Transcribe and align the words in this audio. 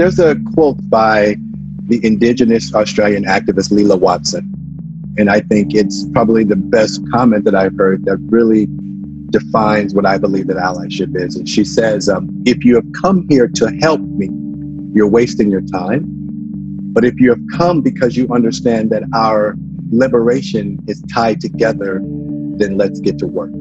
there's 0.00 0.18
a 0.18 0.34
quote 0.54 0.78
by 0.88 1.36
the 1.88 2.00
Indigenous 2.02 2.74
Australian 2.74 3.24
activist 3.24 3.70
Lilla 3.70 3.98
Watson, 3.98 4.50
and 5.18 5.28
I 5.28 5.40
think 5.40 5.74
it's 5.74 6.06
probably 6.12 6.42
the 6.42 6.56
best 6.56 7.02
comment 7.10 7.44
that 7.44 7.54
I've 7.54 7.76
heard 7.76 8.06
that 8.06 8.16
really 8.30 8.66
defines 9.28 9.92
what 9.92 10.06
I 10.06 10.16
believe 10.16 10.46
that 10.46 10.56
allyship 10.56 11.14
is. 11.22 11.36
And 11.36 11.46
she 11.46 11.64
says, 11.64 12.08
um, 12.08 12.30
if 12.46 12.64
you 12.64 12.76
have 12.76 12.86
come 12.98 13.26
here 13.28 13.46
to 13.46 13.70
help 13.82 14.00
me, 14.00 14.30
you're 14.94 15.06
wasting 15.06 15.50
your 15.50 15.60
time. 15.60 16.06
But 16.94 17.04
if 17.04 17.20
you 17.20 17.28
have 17.28 17.42
come 17.54 17.82
because 17.82 18.16
you 18.16 18.26
understand 18.32 18.88
that 18.92 19.02
our 19.14 19.54
liberation 19.90 20.82
is 20.88 21.02
tied 21.12 21.42
together, 21.42 22.00
then 22.56 22.78
let's 22.78 23.00
get 23.00 23.18
to 23.18 23.26
work. 23.26 23.52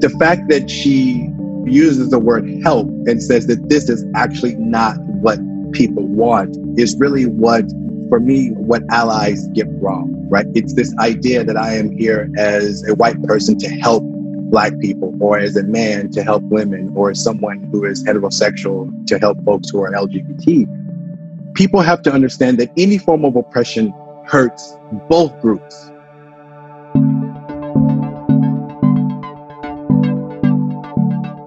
The 0.00 0.08
fact 0.18 0.48
that 0.48 0.70
she 0.70 1.28
uses 1.66 2.08
the 2.08 2.18
word 2.18 2.48
help 2.62 2.88
and 3.06 3.22
says 3.22 3.46
that 3.48 3.68
this 3.68 3.90
is 3.90 4.06
actually 4.14 4.54
not 4.54 4.98
what 4.98 5.38
people 5.72 6.06
want 6.06 6.56
is 6.78 6.96
really 6.96 7.26
what, 7.26 7.64
for 8.08 8.20
me, 8.20 8.50
what 8.50 8.82
allies 8.90 9.48
get 9.48 9.66
wrong, 9.80 10.12
right? 10.28 10.46
It's 10.54 10.74
this 10.74 10.94
idea 10.98 11.44
that 11.44 11.56
I 11.56 11.74
am 11.74 11.90
here 11.96 12.30
as 12.36 12.86
a 12.88 12.94
white 12.94 13.22
person 13.24 13.58
to 13.58 13.68
help 13.68 14.02
black 14.50 14.76
people 14.80 15.14
or 15.20 15.38
as 15.38 15.56
a 15.56 15.62
man 15.62 16.10
to 16.10 16.22
help 16.22 16.42
women 16.44 16.92
or 16.96 17.10
as 17.10 17.22
someone 17.22 17.62
who 17.70 17.84
is 17.84 18.04
heterosexual 18.04 19.06
to 19.06 19.18
help 19.18 19.42
folks 19.44 19.70
who 19.70 19.80
are 19.82 19.92
LGBT. 19.92 20.66
People 21.54 21.80
have 21.80 22.02
to 22.02 22.12
understand 22.12 22.58
that 22.58 22.70
any 22.76 22.98
form 22.98 23.24
of 23.24 23.36
oppression 23.36 23.92
hurts 24.26 24.76
both 25.08 25.40
groups. 25.40 25.90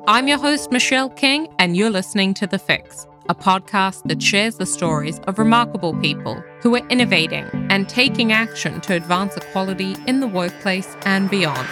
I'm 0.06 0.28
your 0.28 0.38
host, 0.38 0.72
Michelle 0.72 1.10
King, 1.10 1.48
and 1.58 1.76
you're 1.76 1.90
listening 1.90 2.34
to 2.36 2.46
The 2.46 2.60
Fix, 2.60 3.08
a 3.30 3.36
podcast 3.36 4.04
that 4.04 4.22
shares 4.22 4.58
the 4.58 4.66
stories 4.66 5.20
of 5.28 5.40
remarkable 5.40 5.94
people 6.02 6.36
who 6.62 6.76
are 6.76 6.88
innovating 6.90 7.46
and 7.70 7.88
taking 7.88 8.32
action 8.32 8.82
to 8.82 8.94
advance 8.94 9.36
equality 9.36 9.96
in 10.08 10.20
the 10.20 10.28
workplace 10.28 10.96
and 11.06 11.30
beyond. 11.30 11.68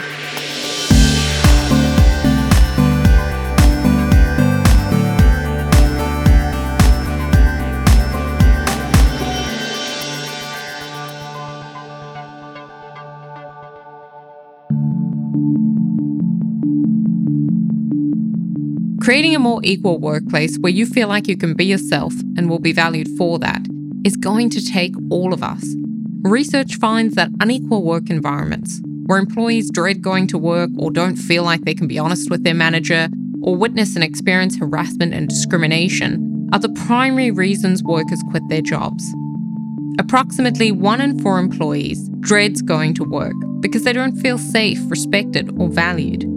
Creating 19.01 19.35
a 19.35 19.39
more 19.39 19.59
equal 19.63 19.99
workplace 19.99 20.57
where 20.59 20.71
you 20.71 20.85
feel 20.85 21.07
like 21.07 21.27
you 21.27 21.35
can 21.35 21.53
be 21.53 21.65
yourself 21.65 22.13
and 22.37 22.49
will 22.49 22.59
be 22.59 22.71
valued 22.71 23.07
for 23.17 23.39
that 23.39 23.65
is 24.05 24.15
going 24.15 24.49
to 24.49 24.63
take 24.63 24.93
all 25.09 25.33
of 25.33 25.41
us. 25.41 25.63
Research 26.23 26.75
finds 26.75 27.15
that 27.15 27.31
unequal 27.39 27.83
work 27.83 28.09
environments, 28.09 28.79
where 29.07 29.17
employees 29.17 29.71
dread 29.71 30.01
going 30.01 30.27
to 30.27 30.37
work 30.37 30.69
or 30.77 30.91
don't 30.91 31.15
feel 31.15 31.43
like 31.43 31.61
they 31.61 31.73
can 31.73 31.87
be 31.87 31.97
honest 31.97 32.29
with 32.29 32.43
their 32.43 32.53
manager, 32.53 33.09
or 33.41 33.55
witness 33.55 33.95
and 33.95 34.03
experience 34.03 34.57
harassment 34.57 35.13
and 35.13 35.27
discrimination, 35.27 36.49
are 36.53 36.59
the 36.59 36.69
primary 36.69 37.31
reasons 37.31 37.81
workers 37.81 38.21
quit 38.29 38.43
their 38.49 38.61
jobs. 38.61 39.03
Approximately 39.99 40.71
one 40.71 41.01
in 41.01 41.19
four 41.19 41.39
employees 41.39 42.07
dreads 42.19 42.61
going 42.61 42.93
to 42.93 43.03
work 43.03 43.33
because 43.61 43.83
they 43.83 43.93
don't 43.93 44.15
feel 44.15 44.37
safe, 44.37 44.79
respected, 44.89 45.51
or 45.59 45.69
valued. 45.69 46.30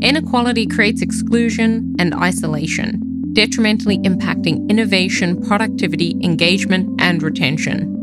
Inequality 0.00 0.66
creates 0.66 1.02
exclusion 1.02 1.96
and 1.98 2.14
isolation, 2.14 3.02
detrimentally 3.32 3.98
impacting 3.98 4.68
innovation, 4.70 5.42
productivity, 5.42 6.12
engagement, 6.22 7.00
and 7.00 7.20
retention. 7.20 7.94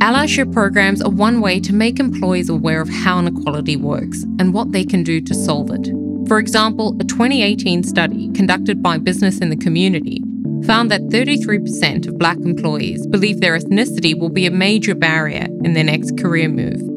Allyship 0.00 0.52
programs 0.52 1.02
are 1.02 1.10
one 1.10 1.42
way 1.42 1.60
to 1.60 1.74
make 1.74 2.00
employees 2.00 2.48
aware 2.48 2.80
of 2.80 2.88
how 2.88 3.18
inequality 3.18 3.76
works 3.76 4.22
and 4.38 4.54
what 4.54 4.72
they 4.72 4.84
can 4.84 5.02
do 5.02 5.20
to 5.20 5.34
solve 5.34 5.70
it. 5.70 5.86
For 6.26 6.38
example, 6.38 6.96
a 6.98 7.04
2018 7.04 7.82
study 7.82 8.30
conducted 8.32 8.82
by 8.82 8.96
Business 8.96 9.38
in 9.38 9.50
the 9.50 9.56
Community 9.56 10.22
found 10.64 10.90
that 10.90 11.02
33% 11.02 12.08
of 12.08 12.18
black 12.18 12.38
employees 12.38 13.06
believe 13.06 13.40
their 13.40 13.58
ethnicity 13.58 14.18
will 14.18 14.30
be 14.30 14.46
a 14.46 14.50
major 14.50 14.94
barrier 14.94 15.46
in 15.62 15.74
their 15.74 15.84
next 15.84 16.18
career 16.18 16.48
move. 16.48 16.91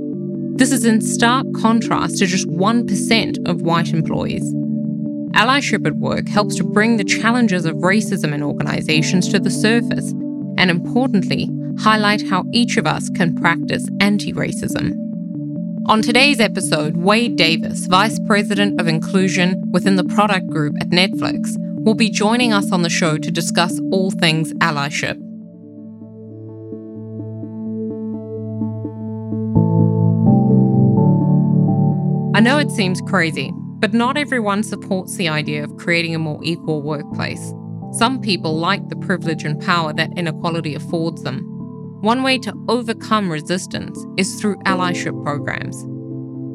This 0.58 0.72
is 0.72 0.86
in 0.86 1.02
stark 1.02 1.46
contrast 1.54 2.18
to 2.20 2.26
just 2.26 2.48
1% 2.48 3.48
of 3.48 3.62
white 3.62 3.92
employees. 3.92 4.54
Allyship 5.34 5.86
at 5.86 5.98
Work 5.98 6.30
helps 6.30 6.56
to 6.56 6.64
bring 6.64 6.96
the 6.96 7.04
challenges 7.04 7.66
of 7.66 7.76
racism 7.76 8.34
in 8.34 8.42
organizations 8.42 9.28
to 9.28 9.40
the 9.40 9.50
surface 9.50 10.12
and, 10.58 10.72
importantly, 10.72 11.50
highlight 11.80 12.26
how 12.30 12.46
each 12.54 12.78
of 12.78 12.88
us 12.88 13.10
can 13.10 13.36
practice 13.36 13.86
anti 14.00 14.32
racism. 14.32 14.94
On 15.88 16.02
today's 16.02 16.40
episode, 16.40 16.96
Wade 16.96 17.36
Davis, 17.36 17.88
Vice 17.88 18.18
President 18.26 18.80
of 18.80 18.88
Inclusion 18.88 19.62
within 19.72 19.98
the 19.98 20.06
product 20.06 20.48
group 20.48 20.76
at 20.80 20.90
Netflix, 20.90 21.54
will 21.84 21.96
be 21.96 22.10
joining 22.10 22.54
us 22.54 22.72
on 22.72 22.82
the 22.82 22.90
show 22.90 23.18
to 23.18 23.30
discuss 23.30 23.78
all 23.92 24.10
things 24.10 24.54
allyship. 24.54 25.20
I 32.35 32.41
know 32.41 32.57
it 32.57 32.69
seems 32.69 33.00
crazy, 33.00 33.53
but 33.56 33.94
not 33.94 34.18
everyone 34.18 34.62
supports 34.62 35.16
the 35.16 35.29
idea 35.29 35.63
of 35.63 35.78
creating 35.78 36.16
a 36.16 36.19
more 36.19 36.44
equal 36.44 36.81
workplace. 36.81 37.53
Some 37.94 38.19
people 38.19 38.57
like 38.59 38.90
the 38.90 38.97
privilege 38.97 39.46
and 39.46 39.57
power 39.62 39.94
that 39.94 40.18
inequality 40.18 40.75
affords 40.75 41.24
them. 41.24 41.40
One 42.01 42.24
way 42.24 42.38
to 42.40 42.53
overcome 42.68 43.31
resistance 43.31 43.97
is 44.18 44.35
through 44.35 44.57
allyship 44.63 45.24
programs. 45.24 45.81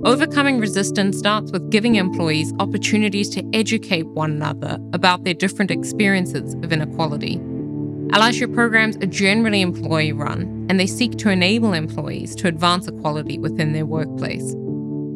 Overcoming 0.07 0.61
resistance 0.61 1.17
starts 1.17 1.51
with 1.51 1.71
giving 1.71 1.95
employees 1.95 2.53
opportunities 2.59 3.31
to 3.31 3.51
educate 3.55 4.07
one 4.09 4.33
another 4.33 4.79
about 4.93 5.25
their 5.25 5.33
different 5.33 5.71
experiences 5.71 6.53
of 6.63 6.75
inequality. 6.75 7.39
Allyship 8.13 8.53
programs 8.53 8.99
are 8.99 9.07
generally 9.07 9.63
employee 9.63 10.13
run, 10.13 10.67
and 10.69 10.79
they 10.79 10.87
seek 10.87 11.17
to 11.17 11.31
enable 11.31 11.73
employees 11.73 12.35
to 12.35 12.49
advance 12.49 12.87
equality 12.87 13.39
within 13.39 13.73
their 13.73 13.87
workplace. 13.87 14.55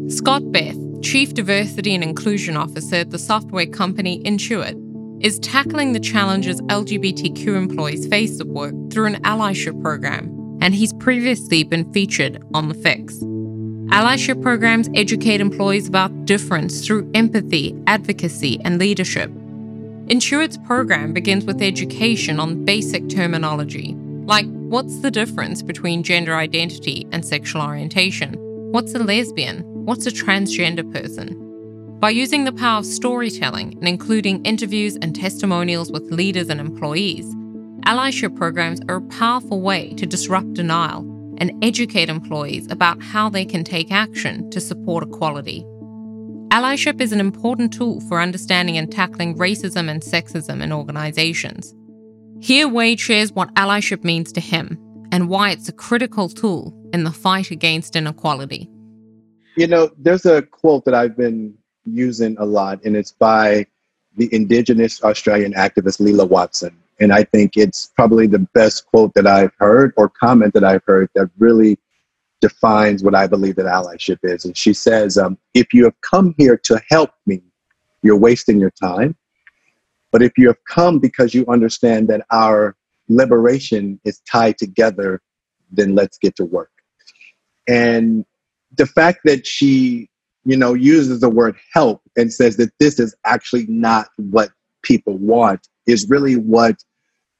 Scott 0.09 0.53
Beth, 0.53 0.77
Chief 1.03 1.33
Diversity 1.33 1.95
and 1.95 2.05
Inclusion 2.05 2.59
Officer 2.59 2.97
at 2.97 3.11
the 3.11 3.19
software 3.19 3.65
company 3.65 4.23
Intuit, 4.25 4.79
is 5.25 5.39
tackling 5.39 5.93
the 5.95 6.01
challenges 6.01 6.61
LGBTQ 6.63 7.47
employees 7.57 8.07
face 8.09 8.39
at 8.39 8.47
work 8.49 8.75
through 8.91 9.07
an 9.07 9.23
allyship 9.23 9.81
program, 9.81 10.59
and 10.61 10.75
he's 10.75 10.93
previously 10.93 11.65
been 11.65 11.91
featured 11.95 12.43
on 12.53 12.69
The 12.69 12.75
Fix. 12.75 13.15
Allyship 13.95 14.43
programs 14.43 14.91
educate 14.95 15.41
employees 15.41 15.89
about 15.89 16.27
difference 16.27 16.87
through 16.87 17.11
empathy, 17.15 17.75
advocacy, 17.87 18.61
and 18.63 18.79
leadership. 18.79 19.31
Intuit's 20.09 20.59
program 20.59 21.15
begins 21.15 21.47
with 21.47 21.63
education 21.63 22.39
on 22.39 22.67
basic 22.67 23.09
terminology, 23.09 23.95
like 24.27 24.47
what's 24.69 24.99
the 25.01 25.11
difference 25.11 25.63
between 25.63 26.03
gender 26.03 26.35
identity 26.35 27.07
and 27.11 27.25
sexual 27.25 27.63
orientation? 27.63 28.35
What's 28.71 28.95
a 28.95 28.99
lesbian? 28.99 29.74
What's 29.85 30.07
a 30.07 30.11
transgender 30.11 30.91
person? 30.93 31.99
By 32.01 32.09
using 32.09 32.45
the 32.45 32.53
power 32.53 32.79
of 32.79 32.87
storytelling 32.87 33.75
and 33.79 33.87
including 33.87 34.43
interviews 34.45 34.97
and 34.97 35.15
testimonials 35.15 35.93
with 35.93 36.11
leaders 36.11 36.49
and 36.49 36.59
employees, 36.59 37.27
allyship 37.85 38.35
programs 38.35 38.81
are 38.89 38.97
a 38.97 39.03
powerful 39.03 39.61
way 39.61 39.93
to 39.95 40.07
disrupt 40.07 40.55
denial 40.55 41.01
and 41.37 41.53
educate 41.63 42.09
employees 42.09 42.67
about 42.71 43.03
how 43.03 43.29
they 43.29 43.45
can 43.45 43.63
take 43.63 43.93
action 43.93 44.49
to 44.51 44.61
support 44.61 45.05
equality. 45.05 45.63
Allyship 46.49 47.03
is 47.03 47.13
an 47.13 47.21
important 47.21 47.73
tool 47.73 48.01
for 48.09 48.23
understanding 48.23 48.79
and 48.79 48.91
tackling 48.91 49.37
racism 49.37 49.91
and 49.91 50.01
sexism 50.03 50.63
in 50.63 50.73
organizations. 50.73 51.75
Here, 52.41 52.69
Wade 52.69 53.01
shares 53.01 53.33
what 53.33 53.55
allyship 53.55 54.03
means 54.03 54.33
to 54.33 54.41
him 54.41 54.79
and 55.13 55.29
why 55.29 55.51
it's 55.51 55.69
a 55.69 55.73
critical 55.73 56.31
tool 56.31 56.73
in 56.95 57.05
the 57.05 57.13
fight 57.13 57.51
against 57.51 57.97
inequality. 57.97 58.71
You 59.57 59.69
know, 59.69 59.91
there's 59.99 60.27
a 60.27 60.43
quote 60.43 60.85
that 60.85 60.95
I've 60.95 61.17
been 61.17 61.57
using 61.85 62.37
a 62.39 62.45
lot, 62.45 62.83
and 62.85 62.97
it's 62.97 63.13
by 63.13 63.67
the 64.17 64.33
Indigenous 64.35 65.03
Australian 65.03 65.53
activist 65.55 66.01
Lilla 66.01 66.25
Watson. 66.25 66.77
And 67.01 67.13
I 67.13 67.25
think 67.25 67.57
it's 67.57 67.87
probably 67.97 68.27
the 68.27 68.39
best 68.39 68.87
quote 68.87 69.15
that 69.15 69.27
I've 69.27 69.53
heard 69.59 69.93
or 69.97 70.09
comment 70.09 70.55
that 70.55 70.65
I've 70.65 70.85
heard 70.85 71.09
that 71.15 71.31
really 71.39 71.79
defines 72.41 73.03
what 73.03 73.15
I 73.15 73.27
believe 73.27 73.57
that 73.57 73.67
allyship 73.67 74.19
is. 74.23 74.45
And 74.45 74.57
she 74.57 74.73
says, 74.73 75.19
um, 75.19 75.39
if 75.55 75.73
you 75.73 75.85
have 75.85 76.01
come 76.03 76.35
here 76.39 76.57
to 76.65 76.81
help 76.89 77.11
me, 77.27 77.43
you're 78.03 78.17
wasting 78.17 78.61
your 78.61 78.71
time. 78.71 79.17
But 80.13 80.23
if 80.23 80.37
you 80.37 80.47
have 80.49 80.65
come 80.69 81.01
because 81.01 81.35
you 81.35 81.45
understand 81.49 82.09
that 82.09 82.25
our 82.31 82.77
liberation 83.09 83.99
is 84.05 84.21
tied 84.21 84.59
together, 84.59 85.21
then 85.73 85.95
let's 85.95 86.19
get 86.19 86.37
to 86.37 86.45
work. 86.45 86.71
And 87.67 88.25
the 88.77 88.87
fact 88.87 89.21
that 89.25 89.47
she, 89.47 90.09
you 90.45 90.57
know, 90.57 90.75
uses 90.75 91.21
the 91.21 91.29
word 91.29 91.57
help 91.73 92.03
and 92.17 92.33
says 92.33 92.57
that 92.57 92.73
this 92.81 92.99
is 92.99 93.15
actually 93.25 93.67
not 93.67 94.09
what 94.17 94.51
people 94.83 95.17
want 95.19 95.69
is 95.87 96.09
really 96.09 96.37
what, 96.37 96.77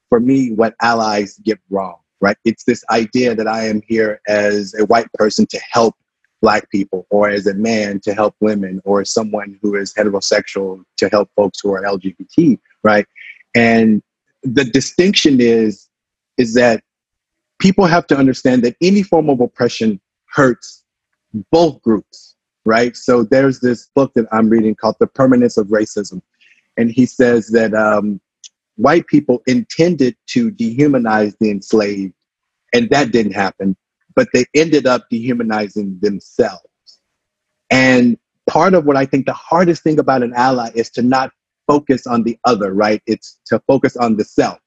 for 0.09 0.19
me 0.19 0.51
what 0.51 0.75
allies 0.81 1.39
get 1.43 1.59
wrong, 1.69 1.97
right? 2.21 2.37
It's 2.45 2.63
this 2.63 2.83
idea 2.89 3.35
that 3.35 3.47
I 3.47 3.65
am 3.65 3.81
here 3.87 4.21
as 4.27 4.73
a 4.75 4.85
white 4.85 5.11
person 5.13 5.45
to 5.47 5.59
help 5.69 5.95
black 6.41 6.69
people 6.69 7.07
or 7.09 7.29
as 7.29 7.47
a 7.47 7.53
man 7.53 7.99
to 8.01 8.13
help 8.13 8.35
women 8.39 8.81
or 8.85 9.01
as 9.01 9.11
someone 9.11 9.57
who 9.61 9.75
is 9.75 9.93
heterosexual 9.93 10.83
to 10.97 11.09
help 11.09 11.29
folks 11.35 11.59
who 11.61 11.73
are 11.73 11.81
LGBT, 11.81 12.59
right? 12.83 13.07
And 13.55 14.03
the 14.43 14.65
distinction 14.65 15.41
is 15.41 15.89
is 16.37 16.53
that 16.53 16.83
people 17.59 17.85
have 17.85 18.05
to 18.07 18.17
understand 18.17 18.63
that 18.63 18.75
any 18.81 19.01
form 19.01 19.29
of 19.29 19.39
oppression 19.39 19.99
hurts 20.29 20.84
both 21.51 21.81
groups, 21.81 22.35
right? 22.65 22.95
So 22.95 23.23
there's 23.23 23.59
this 23.59 23.89
book 23.95 24.13
that 24.15 24.25
I'm 24.31 24.49
reading 24.49 24.75
called 24.75 24.95
The 24.99 25.07
Permanence 25.07 25.57
of 25.57 25.67
Racism. 25.67 26.21
And 26.77 26.91
he 26.91 27.05
says 27.05 27.47
that 27.49 27.73
um, 27.73 28.19
white 28.75 29.07
people 29.07 29.41
intended 29.47 30.15
to 30.27 30.51
dehumanize 30.51 31.35
the 31.39 31.51
enslaved, 31.51 32.13
and 32.73 32.89
that 32.89 33.11
didn't 33.11 33.33
happen, 33.33 33.77
but 34.15 34.27
they 34.33 34.45
ended 34.53 34.85
up 34.85 35.07
dehumanizing 35.09 35.99
themselves. 36.01 36.63
And 37.69 38.17
part 38.47 38.73
of 38.73 38.85
what 38.85 38.97
I 38.97 39.05
think 39.05 39.25
the 39.25 39.33
hardest 39.33 39.83
thing 39.83 39.99
about 39.99 40.23
an 40.23 40.33
ally 40.35 40.71
is 40.75 40.89
to 40.91 41.01
not 41.01 41.31
focus 41.67 42.05
on 42.05 42.23
the 42.23 42.37
other, 42.45 42.73
right? 42.73 43.01
It's 43.07 43.39
to 43.47 43.59
focus 43.67 43.97
on 43.97 44.17
the 44.17 44.23
self. 44.23 44.59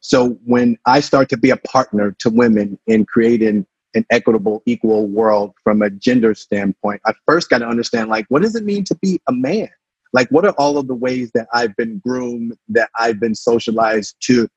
So 0.00 0.30
when 0.44 0.76
I 0.84 1.00
start 1.00 1.28
to 1.30 1.36
be 1.36 1.50
a 1.50 1.56
partner 1.56 2.14
to 2.18 2.30
women 2.30 2.78
in 2.86 3.04
creating 3.06 3.66
an 3.94 4.06
equitable, 4.10 4.62
equal 4.66 5.06
world 5.06 5.52
from 5.62 5.82
a 5.82 5.90
gender 5.90 6.34
standpoint, 6.34 7.00
I 7.06 7.12
first 7.26 7.50
got 7.50 7.58
to 7.58 7.66
understand 7.66 8.08
like, 8.08 8.26
what 8.28 8.42
does 8.42 8.54
it 8.54 8.64
mean 8.64 8.84
to 8.84 8.94
be 8.96 9.20
a 9.28 9.32
man? 9.32 9.68
Like, 10.12 10.28
what 10.30 10.44
are 10.44 10.52
all 10.52 10.78
of 10.78 10.88
the 10.88 10.94
ways 10.94 11.30
that 11.34 11.48
I've 11.52 11.74
been 11.76 11.98
groomed, 11.98 12.56
that 12.68 12.90
I've 12.98 13.18
been 13.18 13.34
socialized 13.34 14.16
to, 14.24 14.48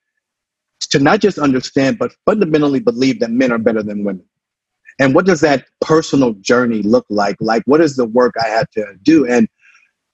to 0.90 1.00
not 1.00 1.22
just 1.22 1.38
understand, 1.38 1.98
but 1.98 2.14
fundamentally 2.26 2.80
believe 2.80 3.20
that 3.22 3.32
men 3.32 3.52
are 3.52 3.58
better 3.58 3.82
than 3.82 4.04
women? 4.04 4.26
And 5.00 5.14
what 5.14 5.26
does 5.26 5.42
that 5.42 5.66
personal 5.82 6.34
journey 6.34 6.82
look 6.82 7.06
like? 7.10 7.36
Like, 7.40 7.64
what 7.66 7.82
is 7.82 7.96
the 7.96 8.06
work 8.06 8.34
I 8.42 8.48
had 8.48 8.68
to 8.74 8.96
do? 9.02 9.26
And 9.28 9.48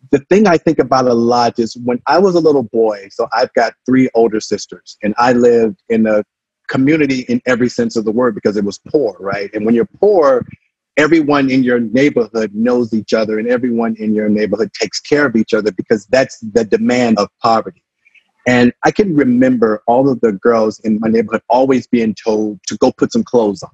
the 0.09 0.19
thing 0.29 0.47
I 0.47 0.57
think 0.57 0.79
about 0.79 1.06
a 1.06 1.13
lot 1.13 1.59
is 1.59 1.77
when 1.83 2.01
I 2.07 2.18
was 2.18 2.35
a 2.35 2.39
little 2.39 2.63
boy, 2.63 3.07
so 3.12 3.27
I've 3.31 3.53
got 3.53 3.73
three 3.85 4.09
older 4.15 4.39
sisters, 4.39 4.97
and 5.03 5.13
I 5.18 5.33
lived 5.33 5.81
in 5.89 6.07
a 6.07 6.23
community 6.71 7.25
in 7.27 7.41
every 7.45 7.69
sense 7.69 7.97
of 7.97 8.06
the 8.06 8.12
word 8.12 8.33
because 8.33 8.56
it 8.56 8.63
was 8.63 8.79
poor, 8.79 9.18
right? 9.19 9.50
And 9.53 9.65
when 9.65 9.75
you're 9.75 9.94
poor, 10.00 10.47
everyone 10.95 11.51
in 11.51 11.63
your 11.63 11.79
neighborhood 11.79 12.56
knows 12.56 12.94
each 12.94 13.13
other 13.13 13.38
and 13.39 13.47
everyone 13.47 13.95
in 14.00 14.15
your 14.15 14.29
neighborhood 14.29 14.71
takes 14.73 15.00
care 15.00 15.25
of 15.25 15.35
each 15.35 15.53
other 15.53 15.71
because 15.71 16.06
that's 16.07 16.39
the 16.39 16.63
demand 16.63 17.19
of 17.19 17.27
poverty. 17.41 17.83
And 18.47 18.71
I 18.83 18.91
can 18.91 19.15
remember 19.15 19.83
all 19.85 20.09
of 20.09 20.21
the 20.21 20.31
girls 20.31 20.79
in 20.79 21.00
my 21.00 21.09
neighborhood 21.09 21.44
always 21.50 21.88
being 21.88 22.15
told 22.15 22.59
to 22.68 22.77
go 22.77 22.91
put 22.91 23.12
some 23.12 23.23
clothes 23.23 23.62
on 23.62 23.69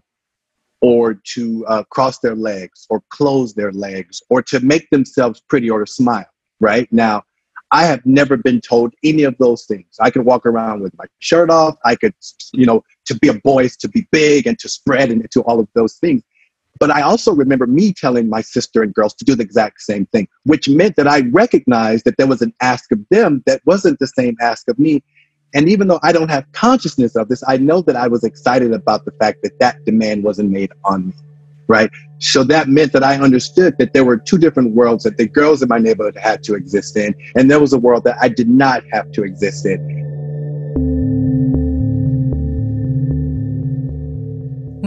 or 0.82 1.14
to 1.36 1.66
uh, 1.68 1.84
cross 1.86 2.20
their 2.20 2.36
legs 2.36 2.88
or 2.90 3.02
close 3.10 3.54
their 3.54 3.72
legs 3.72 4.22
or 4.30 4.42
to 4.42 4.60
make 4.60 4.90
themselves 4.90 5.40
pretty 5.48 5.70
or 5.70 5.86
to 5.86 5.92
smile, 5.92 6.30
right? 6.60 6.92
Now, 6.92 7.24
I 7.72 7.86
have 7.86 8.06
never 8.06 8.38
been 8.38 8.62
told 8.62 8.94
any 9.04 9.24
of 9.24 9.38
those 9.40 9.66
things. 9.66 9.98
I 10.00 10.10
could 10.10 10.26
walk 10.26 10.46
around 10.46 10.82
with 10.82 10.98
my 10.98 11.06
shirt 11.20 11.50
off. 11.50 11.76
I 11.84 11.96
could, 11.96 12.14
you 12.54 12.66
know, 12.66 12.84
to 13.06 13.16
be 13.16 13.28
a 13.28 13.34
boy 13.34 13.66
is 13.66 13.76
to 13.78 13.90
be 13.90 14.08
big 14.12 14.48
and 14.48 14.58
to 14.60 14.70
spread 14.70 15.12
and 15.12 15.30
to 15.32 15.42
all 15.42 15.60
of 15.60 15.68
those 15.74 15.96
things. 15.96 16.24
But 16.80 16.92
I 16.92 17.02
also 17.02 17.34
remember 17.34 17.66
me 17.66 17.92
telling 17.92 18.30
my 18.30 18.42
sister 18.42 18.84
and 18.84 18.94
girls 18.94 19.14
to 19.16 19.26
do 19.26 19.36
the 19.36 19.44
exact 19.44 19.82
same 19.82 20.06
thing, 20.08 20.28
which 20.44 20.70
meant 20.70 20.96
that 20.96 21.08
I 21.08 21.22
recognized 21.22 22.06
that 22.06 22.18
there 22.18 22.28
was 22.28 22.42
an 22.42 22.54
ask 22.62 22.92
of 22.92 23.00
them 23.10 23.44
that 23.48 23.62
wasn't 23.66 24.00
the 24.00 24.08
same 24.08 24.38
ask 24.40 24.70
of 24.70 24.78
me. 24.78 25.04
And 25.54 25.68
even 25.70 25.88
though 25.88 26.00
I 26.04 26.12
don't 26.12 26.30
have 26.30 26.50
consciousness 26.52 27.16
of 27.16 27.30
this, 27.30 27.44
I 27.48 27.58
know 27.58 27.82
that 27.82 27.96
I 27.96 28.08
was 28.08 28.24
excited 28.24 28.74
about 28.74 29.06
the 29.06 29.12
fact 29.14 29.40
that 29.44 29.60
that 29.60 29.84
demand 29.86 30.24
wasn't 30.24 30.52
made 30.52 30.72
on 30.86 31.08
me. 31.08 31.14
Right. 31.68 31.92
So 32.20 32.44
that 32.46 32.70
meant 32.70 32.94
that 32.94 33.04
I 33.04 33.18
understood 33.18 33.78
that 33.78 33.94
there 33.94 34.06
were 34.06 34.18
two 34.18 34.38
different 34.38 34.74
worlds 34.74 35.04
that 35.04 35.18
the 35.18 35.28
girls 35.28 35.62
in 35.62 35.68
my 35.68 35.80
neighborhood 35.80 36.18
had 36.18 36.42
to 36.44 36.56
exist 36.56 36.96
in. 36.96 37.14
And 37.36 37.52
there 37.52 37.60
was 37.60 37.74
a 37.74 37.78
world 37.78 38.06
that 38.06 38.18
I 38.22 38.30
did 38.30 38.50
not 38.50 38.84
have 38.92 39.12
to 39.12 39.24
exist 39.24 39.66
in. 39.66 39.98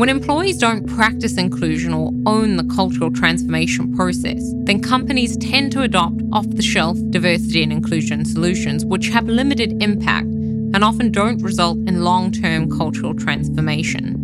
When 0.00 0.08
employees 0.08 0.56
don't 0.56 0.86
practice 0.86 1.36
inclusion 1.36 1.92
or 1.92 2.10
own 2.24 2.56
the 2.56 2.64
cultural 2.74 3.12
transformation 3.12 3.94
process, 3.94 4.42
then 4.64 4.80
companies 4.80 5.36
tend 5.36 5.72
to 5.72 5.82
adopt 5.82 6.22
off 6.32 6.48
the 6.48 6.62
shelf 6.62 6.96
diversity 7.10 7.62
and 7.62 7.70
inclusion 7.70 8.24
solutions, 8.24 8.86
which 8.86 9.08
have 9.08 9.28
limited 9.28 9.82
impact 9.82 10.24
and 10.24 10.82
often 10.82 11.12
don't 11.12 11.42
result 11.42 11.76
in 11.86 12.02
long 12.02 12.32
term 12.32 12.70
cultural 12.70 13.14
transformation. 13.14 14.19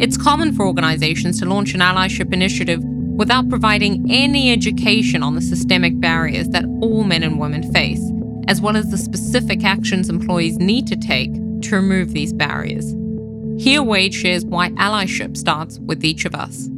It's 0.00 0.16
common 0.16 0.54
for 0.54 0.66
organizations 0.66 1.38
to 1.40 1.44
launch 1.44 1.74
an 1.74 1.80
allyship 1.80 2.32
initiative 2.32 2.82
without 2.82 3.50
providing 3.50 4.10
any 4.10 4.50
education 4.50 5.22
on 5.22 5.34
the 5.34 5.42
systemic 5.42 6.00
barriers 6.00 6.48
that 6.48 6.64
all 6.80 7.04
men 7.04 7.22
and 7.22 7.38
women 7.38 7.70
face, 7.70 8.00
as 8.48 8.62
well 8.62 8.78
as 8.78 8.90
the 8.90 8.96
specific 8.96 9.62
actions 9.62 10.08
employees 10.08 10.56
need 10.56 10.86
to 10.86 10.96
take 10.96 11.30
to 11.60 11.76
remove 11.76 12.14
these 12.14 12.32
barriers. 12.32 12.94
Here, 13.62 13.82
Wade 13.82 14.14
shares 14.14 14.46
why 14.46 14.70
allyship 14.70 15.36
starts 15.36 15.78
with 15.80 16.02
each 16.02 16.24
of 16.24 16.34
us. 16.34 16.70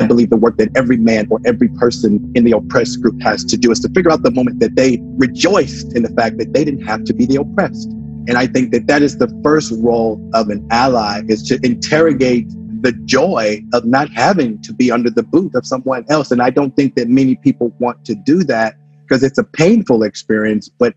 I 0.00 0.08
believe 0.08 0.30
the 0.30 0.36
work 0.36 0.56
that 0.56 0.76
every 0.76 0.96
man 0.96 1.28
or 1.30 1.38
every 1.44 1.68
person 1.68 2.32
in 2.34 2.42
the 2.42 2.50
oppressed 2.50 3.00
group 3.00 3.22
has 3.22 3.44
to 3.44 3.56
do 3.56 3.70
is 3.70 3.78
to 3.78 3.88
figure 3.90 4.10
out 4.10 4.24
the 4.24 4.32
moment 4.32 4.58
that 4.58 4.74
they 4.74 4.98
rejoiced 5.18 5.94
in 5.94 6.02
the 6.02 6.10
fact 6.10 6.38
that 6.38 6.52
they 6.52 6.64
didn't 6.64 6.84
have 6.84 7.04
to 7.04 7.14
be 7.14 7.26
the 7.26 7.36
oppressed. 7.36 7.92
And 8.28 8.38
I 8.38 8.46
think 8.46 8.72
that 8.72 8.86
that 8.86 9.02
is 9.02 9.18
the 9.18 9.28
first 9.42 9.72
role 9.78 10.20
of 10.32 10.48
an 10.48 10.66
ally 10.70 11.22
is 11.28 11.42
to 11.48 11.58
interrogate 11.64 12.48
the 12.82 12.92
joy 13.04 13.62
of 13.72 13.84
not 13.84 14.10
having 14.10 14.60
to 14.62 14.72
be 14.72 14.90
under 14.90 15.10
the 15.10 15.22
boot 15.22 15.54
of 15.54 15.66
someone 15.66 16.04
else. 16.08 16.30
And 16.30 16.42
I 16.42 16.50
don't 16.50 16.74
think 16.76 16.94
that 16.96 17.08
many 17.08 17.36
people 17.36 17.74
want 17.78 18.04
to 18.04 18.14
do 18.14 18.44
that 18.44 18.76
because 19.02 19.22
it's 19.22 19.38
a 19.38 19.44
painful 19.44 20.02
experience, 20.02 20.68
but 20.68 20.94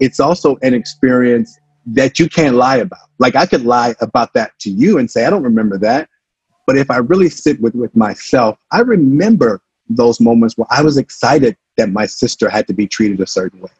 it's 0.00 0.20
also 0.20 0.56
an 0.62 0.74
experience 0.74 1.58
that 1.86 2.18
you 2.18 2.28
can't 2.28 2.56
lie 2.56 2.76
about. 2.76 3.08
Like 3.18 3.36
I 3.36 3.46
could 3.46 3.64
lie 3.64 3.94
about 4.00 4.32
that 4.34 4.58
to 4.60 4.70
you 4.70 4.98
and 4.98 5.10
say, 5.10 5.26
I 5.26 5.30
don't 5.30 5.42
remember 5.42 5.78
that. 5.78 6.08
But 6.66 6.76
if 6.76 6.90
I 6.90 6.96
really 6.96 7.28
sit 7.28 7.60
with, 7.60 7.74
with 7.74 7.94
myself, 7.94 8.58
I 8.72 8.80
remember 8.80 9.60
those 9.88 10.20
moments 10.20 10.56
where 10.56 10.66
I 10.70 10.82
was 10.82 10.96
excited 10.96 11.56
that 11.76 11.90
my 11.90 12.06
sister 12.06 12.48
had 12.48 12.66
to 12.68 12.72
be 12.72 12.86
treated 12.86 13.20
a 13.20 13.26
certain 13.26 13.60
way. 13.60 13.70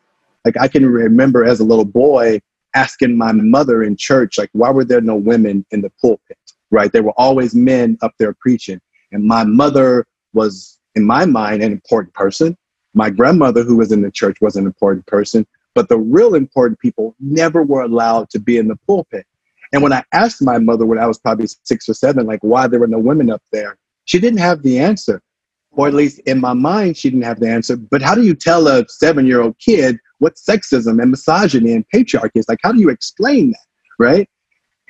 Like 0.44 0.56
I 0.60 0.68
can 0.68 0.86
remember 0.86 1.44
as 1.44 1.60
a 1.60 1.64
little 1.64 1.84
boy 1.84 2.40
asking 2.74 3.16
my 3.16 3.32
mother 3.32 3.82
in 3.82 3.96
church, 3.96 4.38
like, 4.38 4.50
why 4.52 4.70
were 4.70 4.84
there 4.84 5.00
no 5.00 5.16
women 5.16 5.64
in 5.70 5.80
the 5.80 5.90
pulpit? 6.00 6.38
Right? 6.70 6.92
There 6.92 7.02
were 7.02 7.18
always 7.18 7.54
men 7.54 7.98
up 8.02 8.12
there 8.18 8.34
preaching. 8.34 8.80
And 9.12 9.24
my 9.24 9.44
mother 9.44 10.06
was, 10.32 10.78
in 10.94 11.04
my 11.04 11.24
mind, 11.24 11.62
an 11.62 11.72
important 11.72 12.14
person. 12.14 12.56
My 12.94 13.10
grandmother, 13.10 13.62
who 13.62 13.76
was 13.76 13.92
in 13.92 14.02
the 14.02 14.10
church, 14.10 14.40
was 14.40 14.56
an 14.56 14.66
important 14.66 15.06
person. 15.06 15.46
But 15.74 15.88
the 15.88 15.98
real 15.98 16.34
important 16.34 16.78
people 16.78 17.14
never 17.20 17.62
were 17.62 17.82
allowed 17.82 18.30
to 18.30 18.38
be 18.38 18.58
in 18.58 18.68
the 18.68 18.76
pulpit. 18.86 19.26
And 19.72 19.82
when 19.82 19.92
I 19.92 20.04
asked 20.12 20.40
my 20.40 20.58
mother 20.58 20.86
when 20.86 20.98
I 21.00 21.06
was 21.06 21.18
probably 21.18 21.48
six 21.64 21.88
or 21.88 21.94
seven, 21.94 22.26
like 22.26 22.38
why 22.42 22.68
there 22.68 22.78
were 22.78 22.86
no 22.86 22.98
women 22.98 23.30
up 23.30 23.42
there, 23.50 23.76
she 24.04 24.20
didn't 24.20 24.38
have 24.38 24.62
the 24.62 24.78
answer. 24.78 25.20
Or 25.72 25.88
at 25.88 25.94
least 25.94 26.20
in 26.20 26.40
my 26.40 26.52
mind, 26.52 26.96
she 26.96 27.10
didn't 27.10 27.24
have 27.24 27.40
the 27.40 27.48
answer. 27.48 27.76
But 27.76 28.00
how 28.00 28.14
do 28.14 28.22
you 28.22 28.34
tell 28.34 28.68
a 28.68 28.86
seven 28.88 29.26
year 29.26 29.40
old 29.40 29.58
kid 29.58 29.98
what 30.24 30.34
sexism 30.36 31.00
and 31.00 31.10
misogyny 31.10 31.72
and 31.72 31.84
patriarchy 31.94 32.36
is? 32.36 32.48
Like, 32.48 32.60
how 32.62 32.72
do 32.72 32.80
you 32.80 32.88
explain 32.88 33.50
that? 33.50 33.66
Right. 33.98 34.28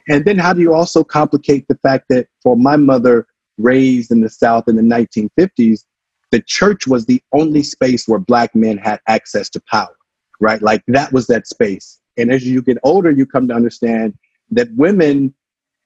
And 0.08 0.24
then 0.24 0.38
how 0.38 0.52
do 0.52 0.60
you 0.60 0.72
also 0.72 1.04
complicate 1.04 1.66
the 1.68 1.76
fact 1.76 2.06
that 2.08 2.28
for 2.42 2.56
my 2.56 2.76
mother, 2.76 3.26
raised 3.58 4.10
in 4.10 4.20
the 4.20 4.28
South 4.28 4.68
in 4.68 4.76
the 4.76 4.82
1950s, 4.82 5.84
the 6.32 6.42
church 6.46 6.86
was 6.86 7.06
the 7.06 7.22
only 7.32 7.62
space 7.62 8.08
where 8.08 8.18
black 8.18 8.54
men 8.54 8.78
had 8.78 9.00
access 9.06 9.48
to 9.50 9.62
power 9.70 9.94
right? 10.40 10.62
Like 10.62 10.82
that 10.88 11.12
was 11.12 11.26
that 11.28 11.46
space. 11.46 12.00
And 12.16 12.30
as 12.30 12.44
you 12.46 12.62
get 12.62 12.78
older, 12.82 13.10
you 13.10 13.26
come 13.26 13.48
to 13.48 13.54
understand 13.54 14.14
that 14.50 14.68
women 14.74 15.34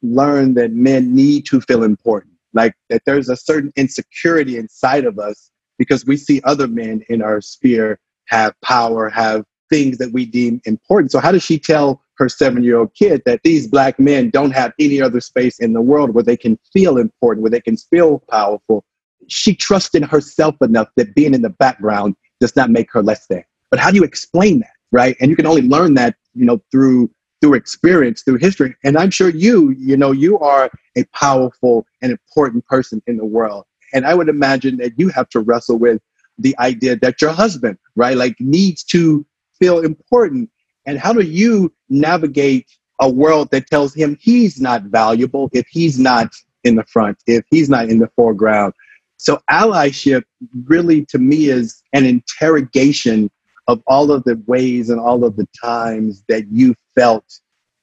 learn 0.02 0.54
that 0.54 0.72
men 0.72 1.14
need 1.14 1.46
to 1.46 1.60
feel 1.60 1.82
important, 1.82 2.34
like 2.52 2.74
that 2.90 3.02
there's 3.06 3.28
a 3.28 3.36
certain 3.36 3.72
insecurity 3.76 4.56
inside 4.56 5.04
of 5.04 5.18
us 5.18 5.50
because 5.78 6.04
we 6.04 6.16
see 6.16 6.40
other 6.44 6.66
men 6.66 7.02
in 7.08 7.22
our 7.22 7.40
sphere 7.40 7.98
have 8.28 8.54
power, 8.62 9.08
have 9.08 9.44
things 9.70 9.98
that 9.98 10.12
we 10.12 10.24
deem 10.24 10.60
important. 10.64 11.12
So, 11.12 11.20
how 11.20 11.32
does 11.32 11.42
she 11.42 11.58
tell 11.58 12.02
her 12.16 12.28
seven 12.28 12.64
year 12.64 12.78
old 12.78 12.94
kid 12.94 13.22
that 13.26 13.40
these 13.44 13.66
black 13.66 13.98
men 13.98 14.30
don't 14.30 14.50
have 14.52 14.72
any 14.78 15.00
other 15.00 15.20
space 15.20 15.58
in 15.58 15.72
the 15.72 15.80
world 15.80 16.10
where 16.10 16.24
they 16.24 16.36
can 16.36 16.58
feel 16.72 16.98
important, 16.98 17.42
where 17.42 17.50
they 17.50 17.60
can 17.60 17.76
feel 17.76 18.20
powerful? 18.30 18.84
She 19.28 19.54
trusts 19.54 19.94
in 19.94 20.02
herself 20.02 20.56
enough 20.62 20.88
that 20.96 21.14
being 21.14 21.34
in 21.34 21.42
the 21.42 21.50
background 21.50 22.16
does 22.40 22.56
not 22.56 22.70
make 22.70 22.90
her 22.92 23.02
less 23.02 23.26
than. 23.26 23.44
But 23.70 23.80
how 23.80 23.90
do 23.90 23.96
you 23.96 24.04
explain 24.04 24.60
that, 24.60 24.72
right? 24.92 25.16
And 25.20 25.30
you 25.30 25.36
can 25.36 25.46
only 25.46 25.62
learn 25.62 25.94
that, 25.94 26.16
you 26.34 26.44
know, 26.44 26.62
through 26.70 27.10
through 27.40 27.54
experience, 27.54 28.22
through 28.22 28.38
history. 28.38 28.74
And 28.82 28.96
I'm 28.96 29.10
sure 29.10 29.28
you, 29.28 29.70
you 29.78 29.96
know, 29.96 30.10
you 30.10 30.40
are 30.40 30.70
a 30.96 31.04
powerful 31.14 31.86
and 32.02 32.10
important 32.10 32.66
person 32.66 33.00
in 33.06 33.16
the 33.16 33.24
world. 33.24 33.64
And 33.94 34.04
I 34.04 34.14
would 34.14 34.28
imagine 34.28 34.76
that 34.78 34.98
you 34.98 35.08
have 35.10 35.28
to 35.30 35.40
wrestle 35.40 35.78
with 35.78 36.02
the 36.38 36.56
idea 36.58 36.96
that 36.96 37.20
your 37.20 37.32
husband, 37.32 37.78
right, 37.96 38.16
like 38.16 38.36
needs 38.40 38.84
to 38.84 39.26
feel 39.58 39.80
important. 39.80 40.50
And 40.86 40.98
how 40.98 41.12
do 41.12 41.22
you 41.22 41.72
navigate 41.88 42.66
a 43.00 43.08
world 43.08 43.50
that 43.50 43.66
tells 43.68 43.94
him 43.94 44.16
he's 44.20 44.60
not 44.60 44.84
valuable 44.84 45.50
if 45.52 45.66
he's 45.68 45.98
not 45.98 46.32
in 46.64 46.76
the 46.76 46.84
front, 46.84 47.18
if 47.26 47.44
he's 47.50 47.68
not 47.68 47.88
in 47.88 47.98
the 47.98 48.10
foreground? 48.16 48.74
So, 49.16 49.40
allyship 49.50 50.22
really 50.64 51.04
to 51.06 51.18
me 51.18 51.48
is 51.48 51.82
an 51.92 52.04
interrogation 52.04 53.30
of 53.66 53.82
all 53.86 54.12
of 54.12 54.24
the 54.24 54.42
ways 54.46 54.90
and 54.90 55.00
all 55.00 55.24
of 55.24 55.36
the 55.36 55.46
times 55.60 56.24
that 56.28 56.46
you 56.50 56.74
felt 56.94 57.24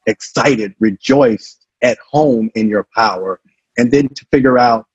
excited, 0.07 0.73
rejoiced 0.79 1.67
at 1.83 1.97
home 1.99 2.49
in 2.55 2.69
your 2.69 2.87
power, 2.95 3.39
and 3.77 3.91
then 3.91 4.07
to 4.09 4.25
figure 4.31 4.57
out 4.57 4.87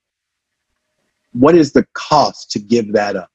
what 1.33 1.55
is 1.55 1.71
the 1.71 1.85
cost 1.93 2.51
to 2.51 2.59
give 2.59 2.91
that 2.93 3.15
up? 3.15 3.30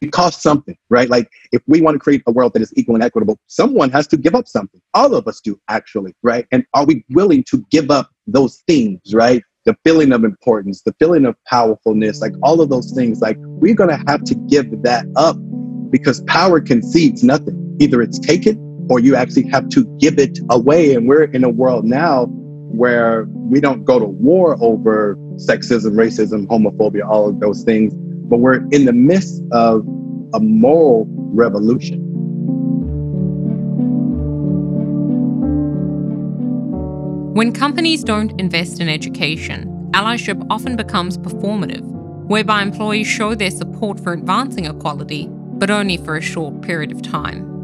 It 0.00 0.12
costs 0.12 0.42
something, 0.42 0.76
right? 0.90 1.08
Like 1.08 1.30
if 1.52 1.62
we 1.66 1.80
want 1.80 1.94
to 1.94 1.98
create 1.98 2.22
a 2.26 2.32
world 2.32 2.52
that 2.52 2.62
is 2.62 2.72
equal 2.76 2.94
and 2.96 3.04
equitable, 3.04 3.38
someone 3.46 3.90
has 3.90 4.06
to 4.08 4.16
give 4.16 4.34
up 4.34 4.46
something. 4.46 4.80
All 4.94 5.14
of 5.14 5.26
us 5.26 5.40
do, 5.40 5.58
actually, 5.68 6.14
right? 6.22 6.46
And 6.52 6.64
are 6.74 6.84
we 6.84 7.04
willing 7.10 7.44
to 7.44 7.64
give 7.70 7.90
up 7.90 8.10
those 8.26 8.62
things, 8.66 9.00
right? 9.14 9.42
The 9.64 9.74
feeling 9.84 10.12
of 10.12 10.22
importance, 10.22 10.82
the 10.82 10.94
feeling 10.98 11.24
of 11.24 11.34
powerfulness, 11.46 12.20
like 12.20 12.34
all 12.42 12.60
of 12.60 12.68
those 12.68 12.92
things, 12.92 13.20
like 13.20 13.36
we're 13.38 13.74
going 13.74 13.90
to 13.90 14.04
have 14.06 14.22
to 14.24 14.34
give 14.48 14.82
that 14.82 15.06
up 15.16 15.36
because 15.90 16.20
power 16.22 16.60
concedes 16.60 17.24
nothing. 17.24 17.76
Either 17.80 18.02
it's 18.02 18.18
taken 18.18 18.86
or 18.90 19.00
you 19.00 19.16
actually 19.16 19.48
have 19.48 19.68
to 19.70 19.84
give 19.98 20.18
it 20.18 20.38
away. 20.50 20.94
And 20.94 21.08
we're 21.08 21.24
in 21.24 21.42
a 21.42 21.48
world 21.48 21.84
now 21.84 22.26
where 22.26 23.24
we 23.28 23.60
don't 23.60 23.84
go 23.84 23.98
to 23.98 24.04
war 24.04 24.56
over 24.60 25.16
sexism, 25.36 25.92
racism, 25.92 26.46
homophobia, 26.46 27.08
all 27.08 27.28
of 27.28 27.40
those 27.40 27.62
things, 27.64 27.94
but 28.28 28.38
we're 28.38 28.66
in 28.70 28.84
the 28.84 28.92
midst 28.92 29.42
of 29.52 29.86
a 30.34 30.40
moral 30.40 31.06
revolution. 31.08 32.02
When 37.34 37.52
companies 37.52 38.02
don't 38.02 38.38
invest 38.40 38.80
in 38.80 38.88
education, 38.88 39.90
allyship 39.92 40.44
often 40.50 40.74
becomes 40.74 41.18
performative, 41.18 41.84
whereby 42.26 42.62
employees 42.62 43.06
show 43.06 43.34
their 43.34 43.50
support 43.50 44.00
for 44.00 44.12
advancing 44.12 44.64
equality, 44.64 45.28
but 45.30 45.70
only 45.70 45.98
for 45.98 46.16
a 46.16 46.22
short 46.22 46.62
period 46.62 46.92
of 46.92 47.02
time. 47.02 47.56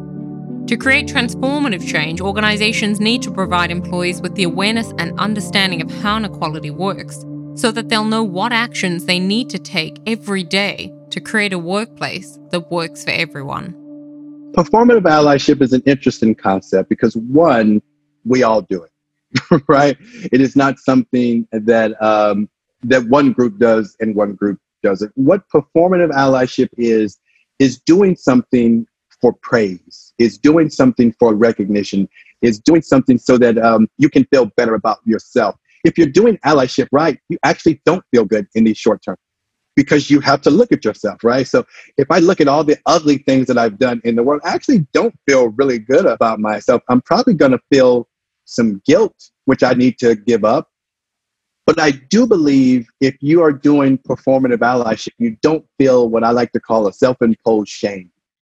To 0.66 0.76
create 0.76 1.06
transformative 1.06 1.86
change, 1.86 2.20
organizations 2.20 3.00
need 3.00 3.22
to 3.22 3.32
provide 3.32 3.70
employees 3.70 4.20
with 4.20 4.34
the 4.36 4.44
awareness 4.44 4.92
and 4.98 5.18
understanding 5.18 5.82
of 5.82 5.90
how 5.90 6.18
inequality 6.18 6.70
works 6.70 7.24
so 7.54 7.70
that 7.72 7.88
they'll 7.88 8.04
know 8.04 8.22
what 8.22 8.52
actions 8.52 9.04
they 9.04 9.18
need 9.18 9.50
to 9.50 9.58
take 9.58 9.98
every 10.06 10.42
day 10.42 10.92
to 11.10 11.20
create 11.20 11.52
a 11.52 11.58
workplace 11.58 12.38
that 12.50 12.70
works 12.70 13.04
for 13.04 13.10
everyone. 13.10 13.72
Performative 14.52 15.02
allyship 15.02 15.62
is 15.62 15.72
an 15.72 15.82
interesting 15.86 16.34
concept 16.34 16.88
because, 16.88 17.16
one, 17.16 17.80
we 18.24 18.42
all 18.42 18.62
do 18.62 18.82
it, 18.82 19.62
right? 19.68 19.96
It 20.32 20.40
is 20.40 20.56
not 20.56 20.78
something 20.78 21.46
that 21.52 22.00
um, 22.02 22.48
that 22.82 23.04
one 23.06 23.32
group 23.32 23.58
does 23.58 23.96
and 24.00 24.14
one 24.14 24.34
group 24.34 24.58
doesn't. 24.82 25.12
What 25.14 25.48
performative 25.48 26.10
allyship 26.10 26.68
is 26.76 27.18
is 27.58 27.78
doing 27.78 28.16
something 28.16 28.86
for 29.20 29.32
praise, 29.32 30.12
is 30.18 30.36
doing 30.36 30.68
something 30.68 31.14
for 31.18 31.34
recognition, 31.34 32.08
is 32.42 32.58
doing 32.58 32.82
something 32.82 33.18
so 33.18 33.38
that 33.38 33.56
um, 33.58 33.88
you 33.98 34.10
can 34.10 34.24
feel 34.26 34.46
better 34.56 34.74
about 34.74 34.98
yourself. 35.06 35.56
If 35.84 35.98
you're 35.98 36.06
doing 36.08 36.38
allyship 36.44 36.88
right, 36.92 37.18
you 37.28 37.38
actually 37.44 37.80
don't 37.84 38.04
feel 38.10 38.24
good 38.24 38.46
in 38.54 38.64
the 38.64 38.74
short 38.74 39.02
term 39.04 39.16
because 39.74 40.10
you 40.10 40.20
have 40.20 40.42
to 40.42 40.50
look 40.50 40.70
at 40.72 40.84
yourself, 40.84 41.24
right? 41.24 41.46
So 41.46 41.64
if 41.96 42.10
I 42.10 42.18
look 42.18 42.40
at 42.40 42.48
all 42.48 42.64
the 42.64 42.78
ugly 42.86 43.18
things 43.18 43.46
that 43.46 43.58
I've 43.58 43.78
done 43.78 44.00
in 44.04 44.16
the 44.16 44.22
world, 44.22 44.42
I 44.44 44.50
actually 44.50 44.86
don't 44.92 45.14
feel 45.26 45.48
really 45.48 45.78
good 45.78 46.06
about 46.06 46.40
myself. 46.40 46.82
I'm 46.88 47.00
probably 47.02 47.34
going 47.34 47.52
to 47.52 47.60
feel 47.72 48.08
some 48.44 48.82
guilt, 48.84 49.14
which 49.46 49.62
I 49.62 49.72
need 49.72 49.98
to 50.00 50.14
give 50.14 50.44
up. 50.44 50.68
But 51.64 51.80
I 51.80 51.92
do 51.92 52.26
believe 52.26 52.88
if 53.00 53.16
you 53.20 53.40
are 53.42 53.52
doing 53.52 53.96
performative 53.98 54.58
allyship, 54.58 55.12
you 55.18 55.36
don't 55.42 55.64
feel 55.78 56.08
what 56.08 56.24
I 56.24 56.30
like 56.30 56.52
to 56.52 56.60
call 56.60 56.86
a 56.88 56.92
self 56.92 57.16
imposed 57.22 57.70
shame. 57.70 58.10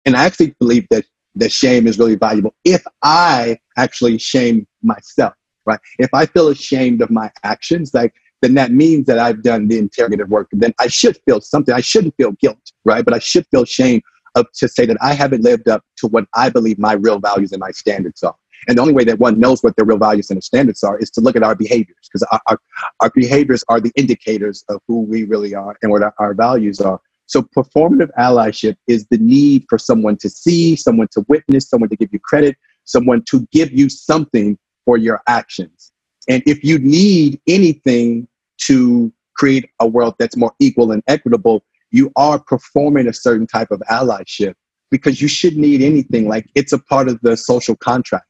And 0.05 0.17
I 0.17 0.25
actually 0.25 0.55
believe 0.59 0.87
that 0.91 1.05
the 1.35 1.49
shame 1.49 1.87
is 1.87 1.99
really 1.99 2.17
valuable 2.17 2.55
if 2.65 2.85
I 3.03 3.59
actually 3.77 4.19
shame 4.19 4.67
myself, 4.83 5.35
right? 5.67 5.81
If 5.99 6.11
I 6.13 6.27
feel 6.27 6.49
ashamed 6.49 7.03
of 7.03 7.11
my 7.11 7.31
actions, 7.43 7.93
like 7.93 8.15
then 8.43 8.55
that 8.55 8.71
means 8.71 9.07
that 9.07 9.19
I've 9.19 9.43
done 9.43 9.69
the 9.69 9.79
interrogative 9.79 10.29
work. 10.29 10.49
Then 10.53 10.75
I 10.79 10.89
should 10.89 11.19
feel 11.25 11.41
something. 11.41 11.75
I 11.75 11.81
shouldn't 11.81 12.15
feel 12.17 12.33
guilt, 12.33 12.73
right? 12.85 13.05
But 13.05 13.15
I 13.15 13.19
should 13.19 13.47
feel 13.51 13.65
shame 13.65 14.03
of 14.35 14.47
to 14.53 14.69
say 14.69 14.85
that 14.87 14.99
I 15.01 15.15
haven't 15.15 15.43
lived 15.43 15.69
up 15.69 15.83
to 15.99 16.07
what 16.07 16.27
I 16.35 16.51
believe 16.51 16.79
my 16.79 16.93
real 16.93 17.19
values 17.19 17.53
and 17.53 17.61
my 17.61 17.71
standards 17.71 18.23
are. 18.23 18.37
And 18.69 18.77
the 18.77 18.83
only 18.83 18.95
way 18.95 19.05
that 19.05 19.19
one 19.19 19.39
knows 19.39 19.63
what 19.63 19.77
their 19.77 19.85
real 19.85 19.99
values 19.99 20.31
and 20.31 20.43
standards 20.43 20.83
are 20.83 20.99
is 20.99 21.11
to 21.13 21.21
look 21.21 21.37
at 21.37 21.43
our 21.43 21.55
behaviors, 21.55 21.97
because 22.03 22.23
our, 22.31 22.41
our, 22.47 22.59
our, 23.01 23.11
behaviors 23.15 23.65
are 23.69 23.81
the 23.81 23.93
indicators 23.97 24.65
of 24.69 24.81
who 24.89 25.03
we 25.03 25.25
really 25.25 25.55
are 25.55 25.77
and 25.83 25.93
what 25.93 26.03
our, 26.03 26.15
our 26.19 26.35
values 26.35 26.81
are. 26.81 27.01
So 27.27 27.43
performative 27.43 28.11
allyship 28.19 28.77
is 28.87 29.07
the 29.09 29.19
need 29.19 29.67
for 29.69 29.79
someone 29.79 30.17
to 30.19 30.31
see, 30.31 30.77
someone 30.77 31.09
to 31.13 31.25
witness, 31.29 31.69
someone 31.69 31.91
to 31.91 31.97
give 31.97 32.13
you 32.13 32.21
credit, 32.21 32.57
someone 32.85 33.23
to 33.31 33.47
give 33.53 33.73
you 33.73 33.89
something 33.89 34.59
for 34.87 34.97
your 34.97 35.21
actions. 35.27 35.93
And 36.29 36.43
if 36.47 36.65
you 36.65 36.79
need 36.79 37.39
anything 37.47 38.27
to 38.63 39.13
create 39.37 39.69
a 39.81 39.87
world 39.87 40.15
that's 40.19 40.37
more 40.37 40.55
equal 40.59 40.93
and 40.93 41.03
equitable, 41.07 41.63
you 41.91 42.11
are 42.17 42.39
performing 42.39 43.07
a 43.07 43.13
certain 43.13 43.47
type 43.47 43.71
of 43.71 43.81
allyship 43.91 44.55
because 44.91 45.21
you 45.21 45.29
shouldn't 45.29 45.61
need 45.61 45.83
anything. 45.83 46.29
Like 46.29 46.49
it's 46.55 46.73
a 46.73 46.79
part 46.79 47.09
of 47.09 47.21
the 47.21 47.37
social 47.37 47.77
contract 47.77 48.27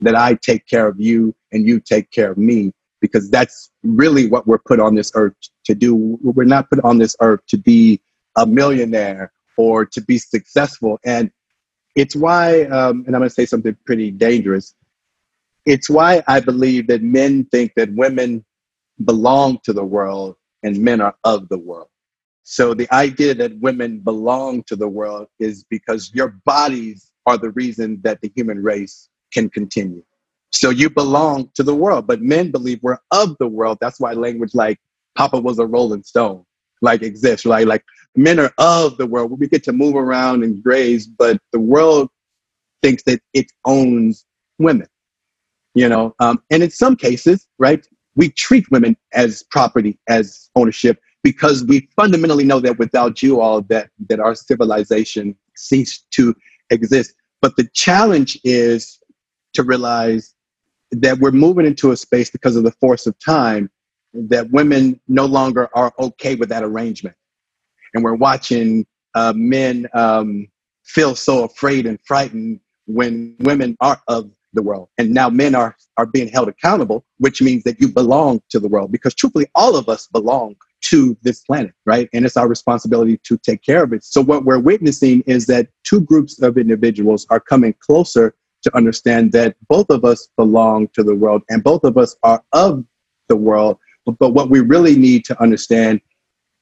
that 0.00 0.16
I 0.16 0.34
take 0.34 0.66
care 0.66 0.88
of 0.88 1.00
you 1.00 1.34
and 1.52 1.66
you 1.66 1.80
take 1.80 2.10
care 2.10 2.32
of 2.32 2.38
me 2.38 2.72
because 3.00 3.30
that's 3.30 3.70
really 3.82 4.28
what 4.28 4.46
we're 4.46 4.58
put 4.58 4.80
on 4.80 4.94
this 4.94 5.12
earth 5.14 5.34
to 5.64 5.74
do. 5.74 6.18
We're 6.22 6.44
not 6.44 6.68
put 6.70 6.82
on 6.84 6.98
this 6.98 7.14
earth 7.20 7.40
to 7.48 7.56
be 7.56 8.00
a 8.36 8.46
millionaire 8.46 9.32
or 9.56 9.84
to 9.84 10.00
be 10.00 10.18
successful. 10.18 10.98
And 11.04 11.30
it's 11.96 12.14
why, 12.14 12.62
um, 12.64 13.04
and 13.06 13.14
I'm 13.14 13.20
going 13.20 13.28
to 13.28 13.30
say 13.30 13.46
something 13.46 13.76
pretty 13.84 14.10
dangerous. 14.10 14.74
It's 15.68 15.90
why 15.90 16.24
I 16.28 16.40
believe 16.40 16.88
that 16.88 17.02
men 17.02 17.46
think 17.52 17.74
that 17.76 17.94
women 17.94 18.44
belong 19.04 19.60
to 19.64 19.74
the 19.74 19.84
world 19.84 20.36
and 20.64 20.78
men 20.78 21.00
are 21.02 21.16
of 21.24 21.48
the 21.50 21.58
world. 21.58 21.88
So 22.44 22.74
the 22.74 22.92
idea 22.92 23.34
that 23.34 23.58
women 23.60 24.00
belong 24.00 24.64
to 24.64 24.76
the 24.76 24.88
world 24.88 25.28
is 25.40 25.64
because 25.70 26.12
your 26.14 26.30
bodies 26.46 27.12
are 27.26 27.38
the 27.38 27.50
reason 27.50 28.00
that 28.04 28.20
the 28.22 28.32
human 28.34 28.62
race 28.62 29.10
can 29.32 29.50
continue. 29.50 30.02
So 30.52 30.70
you 30.70 30.90
belong 30.90 31.50
to 31.56 31.62
the 31.62 31.74
world, 31.74 32.06
but 32.06 32.22
men 32.22 32.50
believe 32.52 32.80
we're 32.82 32.98
of 33.12 33.36
the 33.38 33.48
world. 33.48 33.78
That's 33.80 34.00
why 34.00 34.14
language 34.14 34.54
like 34.54 34.80
Papa 35.16 35.40
was 35.40 35.60
a 35.60 35.66
Rolling 35.66 36.04
Stone 36.04 36.44
like 36.82 37.02
exists, 37.02 37.46
right? 37.46 37.66
Like 37.66 37.84
men 38.16 38.40
are 38.40 38.52
of 38.58 38.98
the 38.98 39.06
world. 39.06 39.38
We 39.38 39.48
get 39.48 39.64
to 39.64 39.72
move 39.72 39.96
around 39.96 40.44
and 40.44 40.62
graze, 40.62 41.06
but 41.06 41.38
the 41.52 41.60
world 41.60 42.10
thinks 42.82 43.04
that 43.04 43.20
it 43.34 43.46
owns 43.66 44.26
women. 44.58 44.88
You 45.78 45.88
know, 45.88 46.14
um, 46.18 46.42
and 46.50 46.62
in 46.62 46.70
some 46.70 46.96
cases, 46.96 47.46
right, 47.58 47.86
we 48.16 48.30
treat 48.30 48.68
women 48.70 48.96
as 49.12 49.44
property, 49.44 49.98
as 50.08 50.50
ownership, 50.56 51.00
because 51.22 51.64
we 51.64 51.88
fundamentally 51.94 52.44
know 52.44 52.58
that 52.60 52.78
without 52.78 53.22
you 53.22 53.40
all, 53.40 53.62
that 53.62 53.90
that 54.08 54.18
our 54.18 54.34
civilization 54.34 55.36
ceased 55.56 56.10
to 56.12 56.34
exist. 56.70 57.14
But 57.40 57.56
the 57.56 57.68
challenge 57.74 58.40
is 58.42 58.98
to 59.54 59.62
realize 59.62 60.34
that 60.90 61.18
we're 61.18 61.30
moving 61.30 61.66
into 61.66 61.92
a 61.92 61.96
space 61.96 62.30
because 62.30 62.56
of 62.56 62.64
the 62.64 62.72
force 62.72 63.06
of 63.06 63.14
time 63.20 63.70
that 64.14 64.50
women 64.50 65.00
no 65.06 65.26
longer 65.26 65.68
are 65.74 65.92
okay 65.98 66.34
with 66.34 66.48
that 66.48 66.64
arrangement 66.64 67.14
and 67.94 68.02
we're 68.02 68.14
watching 68.14 68.86
uh, 69.14 69.32
men 69.36 69.86
um, 69.94 70.48
feel 70.82 71.14
so 71.14 71.44
afraid 71.44 71.86
and 71.86 71.98
frightened 72.04 72.60
when 72.86 73.36
women 73.40 73.76
are 73.80 74.00
of 74.08 74.30
the 74.52 74.62
world. 74.62 74.88
And 74.98 75.10
now 75.10 75.28
men 75.28 75.54
are, 75.54 75.76
are 75.96 76.06
being 76.06 76.28
held 76.28 76.48
accountable, 76.48 77.04
which 77.18 77.42
means 77.42 77.64
that 77.64 77.80
you 77.80 77.88
belong 77.88 78.42
to 78.50 78.58
the 78.58 78.68
world 78.68 78.92
because 78.92 79.14
truthfully, 79.14 79.46
all 79.54 79.76
of 79.76 79.88
us 79.88 80.06
belong 80.08 80.56
to 80.80 81.16
this 81.22 81.40
planet, 81.40 81.72
right? 81.86 82.08
And 82.12 82.24
it's 82.24 82.36
our 82.36 82.48
responsibility 82.48 83.18
to 83.24 83.36
take 83.38 83.62
care 83.62 83.82
of 83.82 83.92
it. 83.92 84.04
So, 84.04 84.22
what 84.22 84.44
we're 84.44 84.58
witnessing 84.58 85.22
is 85.26 85.46
that 85.46 85.68
two 85.84 86.00
groups 86.00 86.40
of 86.40 86.56
individuals 86.56 87.26
are 87.30 87.40
coming 87.40 87.74
closer 87.80 88.34
to 88.62 88.76
understand 88.76 89.32
that 89.32 89.56
both 89.68 89.90
of 89.90 90.04
us 90.04 90.28
belong 90.36 90.88
to 90.88 91.02
the 91.02 91.14
world 91.14 91.42
and 91.48 91.62
both 91.62 91.84
of 91.84 91.96
us 91.96 92.16
are 92.22 92.42
of 92.52 92.84
the 93.28 93.36
world. 93.36 93.78
But 94.18 94.30
what 94.30 94.50
we 94.50 94.60
really 94.60 94.96
need 94.96 95.24
to 95.26 95.40
understand 95.42 96.00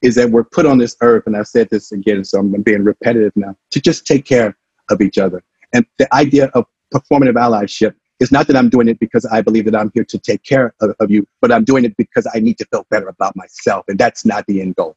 is 0.01 0.15
that 0.15 0.29
we're 0.29 0.43
put 0.43 0.65
on 0.65 0.77
this 0.77 0.95
earth, 1.01 1.23
and 1.25 1.35
I've 1.35 1.47
said 1.47 1.69
this 1.69 1.91
again, 1.91 2.23
so 2.23 2.39
I'm 2.39 2.61
being 2.61 2.83
repetitive 2.83 3.31
now, 3.35 3.55
to 3.71 3.81
just 3.81 4.05
take 4.05 4.25
care 4.25 4.55
of 4.89 5.01
each 5.01 5.17
other. 5.17 5.43
And 5.73 5.85
the 5.97 6.13
idea 6.13 6.47
of 6.53 6.65
performative 6.93 7.35
allyship 7.35 7.95
is 8.19 8.31
not 8.31 8.47
that 8.47 8.55
I'm 8.55 8.69
doing 8.69 8.87
it 8.87 8.99
because 8.99 9.25
I 9.25 9.41
believe 9.41 9.65
that 9.65 9.75
I'm 9.75 9.91
here 9.93 10.05
to 10.05 10.17
take 10.17 10.43
care 10.43 10.73
of, 10.81 10.95
of 10.99 11.11
you, 11.11 11.27
but 11.41 11.51
I'm 11.51 11.63
doing 11.63 11.85
it 11.85 11.95
because 11.97 12.27
I 12.33 12.39
need 12.39 12.57
to 12.57 12.65
feel 12.65 12.85
better 12.89 13.07
about 13.07 13.35
myself. 13.35 13.85
And 13.87 13.99
that's 13.99 14.25
not 14.25 14.45
the 14.47 14.61
end 14.61 14.75
goal. 14.75 14.95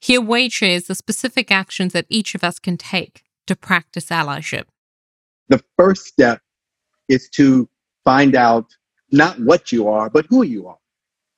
Here, 0.00 0.20
Wade 0.20 0.52
shares 0.52 0.84
the 0.84 0.94
specific 0.94 1.50
actions 1.50 1.94
that 1.94 2.04
each 2.10 2.34
of 2.34 2.44
us 2.44 2.58
can 2.58 2.76
take 2.76 3.24
to 3.46 3.56
practice 3.56 4.06
allyship. 4.06 4.64
the 5.48 5.62
first 5.76 6.06
step 6.06 6.40
is 7.08 7.28
to 7.30 7.68
find 8.04 8.34
out 8.34 8.66
not 9.12 9.38
what 9.40 9.72
you 9.72 9.88
are, 9.88 10.10
but 10.10 10.26
who 10.28 10.42
you 10.42 10.66
are. 10.68 10.78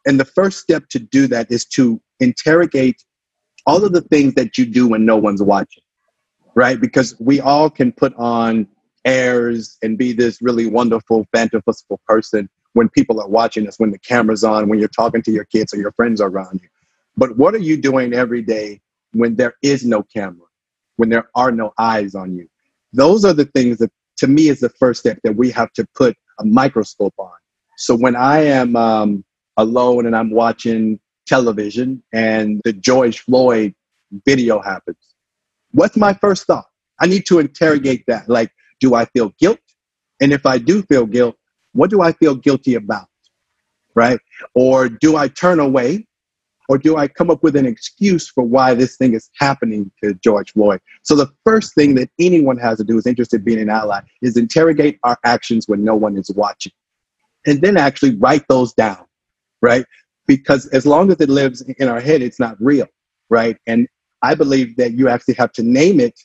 And 0.06 0.18
the 0.18 0.24
first 0.24 0.58
step 0.58 0.88
to 0.90 0.98
do 0.98 1.26
that 1.28 1.50
is 1.50 1.64
to 1.66 2.00
interrogate 2.20 3.02
all 3.66 3.84
of 3.84 3.92
the 3.92 4.00
things 4.00 4.34
that 4.34 4.56
you 4.56 4.64
do 4.66 4.88
when 4.88 5.04
no 5.04 5.16
one's 5.16 5.42
watching, 5.42 5.82
right? 6.54 6.80
Because 6.80 7.16
we 7.18 7.40
all 7.40 7.68
can 7.68 7.92
put 7.92 8.14
on 8.14 8.68
airs 9.06 9.78
and 9.82 9.96
be 9.96 10.12
this 10.12 10.42
really 10.42 10.66
wonderful, 10.66 11.26
fantastical 11.32 12.00
person 12.06 12.50
when 12.74 12.90
people 12.90 13.20
are 13.20 13.28
watching 13.28 13.66
us, 13.66 13.78
when 13.78 13.90
the 13.90 13.98
camera's 14.00 14.44
on, 14.44 14.68
when 14.68 14.78
you're 14.78 14.88
talking 14.88 15.22
to 15.22 15.30
your 15.30 15.44
kids 15.44 15.72
or 15.72 15.78
your 15.78 15.92
friends 15.92 16.20
around 16.20 16.60
you. 16.62 16.68
But 17.16 17.36
what 17.38 17.54
are 17.54 17.58
you 17.58 17.78
doing 17.78 18.12
every 18.12 18.42
day 18.42 18.82
when 19.12 19.36
there 19.36 19.54
is 19.62 19.86
no 19.86 20.02
camera, 20.02 20.46
when 20.96 21.08
there 21.08 21.30
are 21.34 21.50
no 21.50 21.72
eyes 21.78 22.14
on 22.14 22.36
you? 22.36 22.48
Those 22.92 23.24
are 23.24 23.32
the 23.32 23.46
things 23.46 23.78
that, 23.78 23.90
to 24.18 24.26
me, 24.26 24.48
is 24.48 24.60
the 24.60 24.68
first 24.68 25.00
step 25.00 25.18
that 25.24 25.36
we 25.36 25.50
have 25.52 25.72
to 25.74 25.86
put 25.94 26.16
a 26.38 26.44
microscope 26.44 27.14
on. 27.18 27.32
So 27.78 27.94
when 27.94 28.16
I 28.16 28.40
am 28.40 28.76
um, 28.76 29.24
alone 29.56 30.06
and 30.06 30.14
I'm 30.14 30.30
watching 30.30 31.00
television 31.26 32.02
and 32.12 32.60
the 32.64 32.72
George 32.72 33.20
Floyd 33.20 33.74
video 34.26 34.60
happens, 34.60 35.14
what's 35.72 35.96
my 35.96 36.12
first 36.14 36.46
thought? 36.46 36.66
I 36.98 37.06
need 37.06 37.26
to 37.26 37.38
interrogate 37.38 38.04
that. 38.06 38.28
Like, 38.28 38.50
do 38.80 38.94
I 38.94 39.04
feel 39.06 39.34
guilt? 39.38 39.58
And 40.20 40.32
if 40.32 40.46
I 40.46 40.58
do 40.58 40.82
feel 40.82 41.06
guilt, 41.06 41.36
what 41.72 41.90
do 41.90 42.00
I 42.00 42.12
feel 42.12 42.34
guilty 42.34 42.74
about? 42.74 43.08
Right? 43.94 44.18
Or 44.54 44.88
do 44.88 45.16
I 45.16 45.28
turn 45.28 45.60
away? 45.60 46.06
Or 46.68 46.78
do 46.78 46.96
I 46.96 47.06
come 47.06 47.30
up 47.30 47.42
with 47.44 47.54
an 47.54 47.64
excuse 47.64 48.28
for 48.28 48.42
why 48.42 48.74
this 48.74 48.96
thing 48.96 49.14
is 49.14 49.30
happening 49.38 49.90
to 50.02 50.14
George 50.14 50.52
Floyd? 50.52 50.80
So 51.02 51.14
the 51.14 51.30
first 51.44 51.74
thing 51.74 51.94
that 51.94 52.10
anyone 52.18 52.58
has 52.58 52.78
to 52.78 52.84
do 52.84 52.98
is 52.98 53.06
interested 53.06 53.36
in 53.40 53.44
being 53.44 53.60
an 53.60 53.70
ally 53.70 54.00
is 54.20 54.36
interrogate 54.36 54.98
our 55.04 55.16
actions 55.24 55.68
when 55.68 55.84
no 55.84 55.94
one 55.94 56.16
is 56.18 56.30
watching. 56.30 56.72
And 57.46 57.60
then 57.62 57.76
actually 57.76 58.16
write 58.16 58.48
those 58.48 58.72
down, 58.72 59.04
right? 59.62 59.86
Because 60.26 60.66
as 60.68 60.84
long 60.84 61.12
as 61.12 61.20
it 61.20 61.28
lives 61.28 61.60
in 61.60 61.88
our 61.88 62.00
head, 62.00 62.20
it's 62.20 62.40
not 62.40 62.56
real, 62.60 62.88
right? 63.30 63.56
And 63.68 63.86
I 64.22 64.34
believe 64.34 64.76
that 64.76 64.94
you 64.94 65.08
actually 65.08 65.34
have 65.34 65.52
to 65.52 65.62
name 65.62 66.00
it 66.00 66.18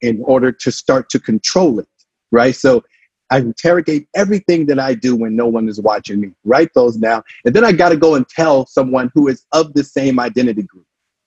in 0.00 0.22
order 0.24 0.52
to 0.52 0.72
start 0.72 1.10
to 1.10 1.18
control 1.18 1.78
it, 1.78 1.88
right? 2.30 2.54
So 2.54 2.84
I 3.30 3.38
interrogate 3.38 4.08
everything 4.14 4.66
that 4.66 4.78
I 4.78 4.94
do 4.94 5.14
when 5.14 5.36
no 5.36 5.46
one 5.46 5.68
is 5.68 5.80
watching 5.80 6.20
me, 6.20 6.32
write 6.44 6.72
those 6.74 6.96
down. 6.96 7.22
And 7.44 7.54
then 7.54 7.64
I 7.64 7.72
got 7.72 7.90
to 7.90 7.96
go 7.96 8.14
and 8.14 8.26
tell 8.28 8.66
someone 8.66 9.10
who 9.14 9.28
is 9.28 9.44
of 9.52 9.74
the 9.74 9.84
same 9.84 10.18
identity 10.18 10.62
group. 10.62 10.86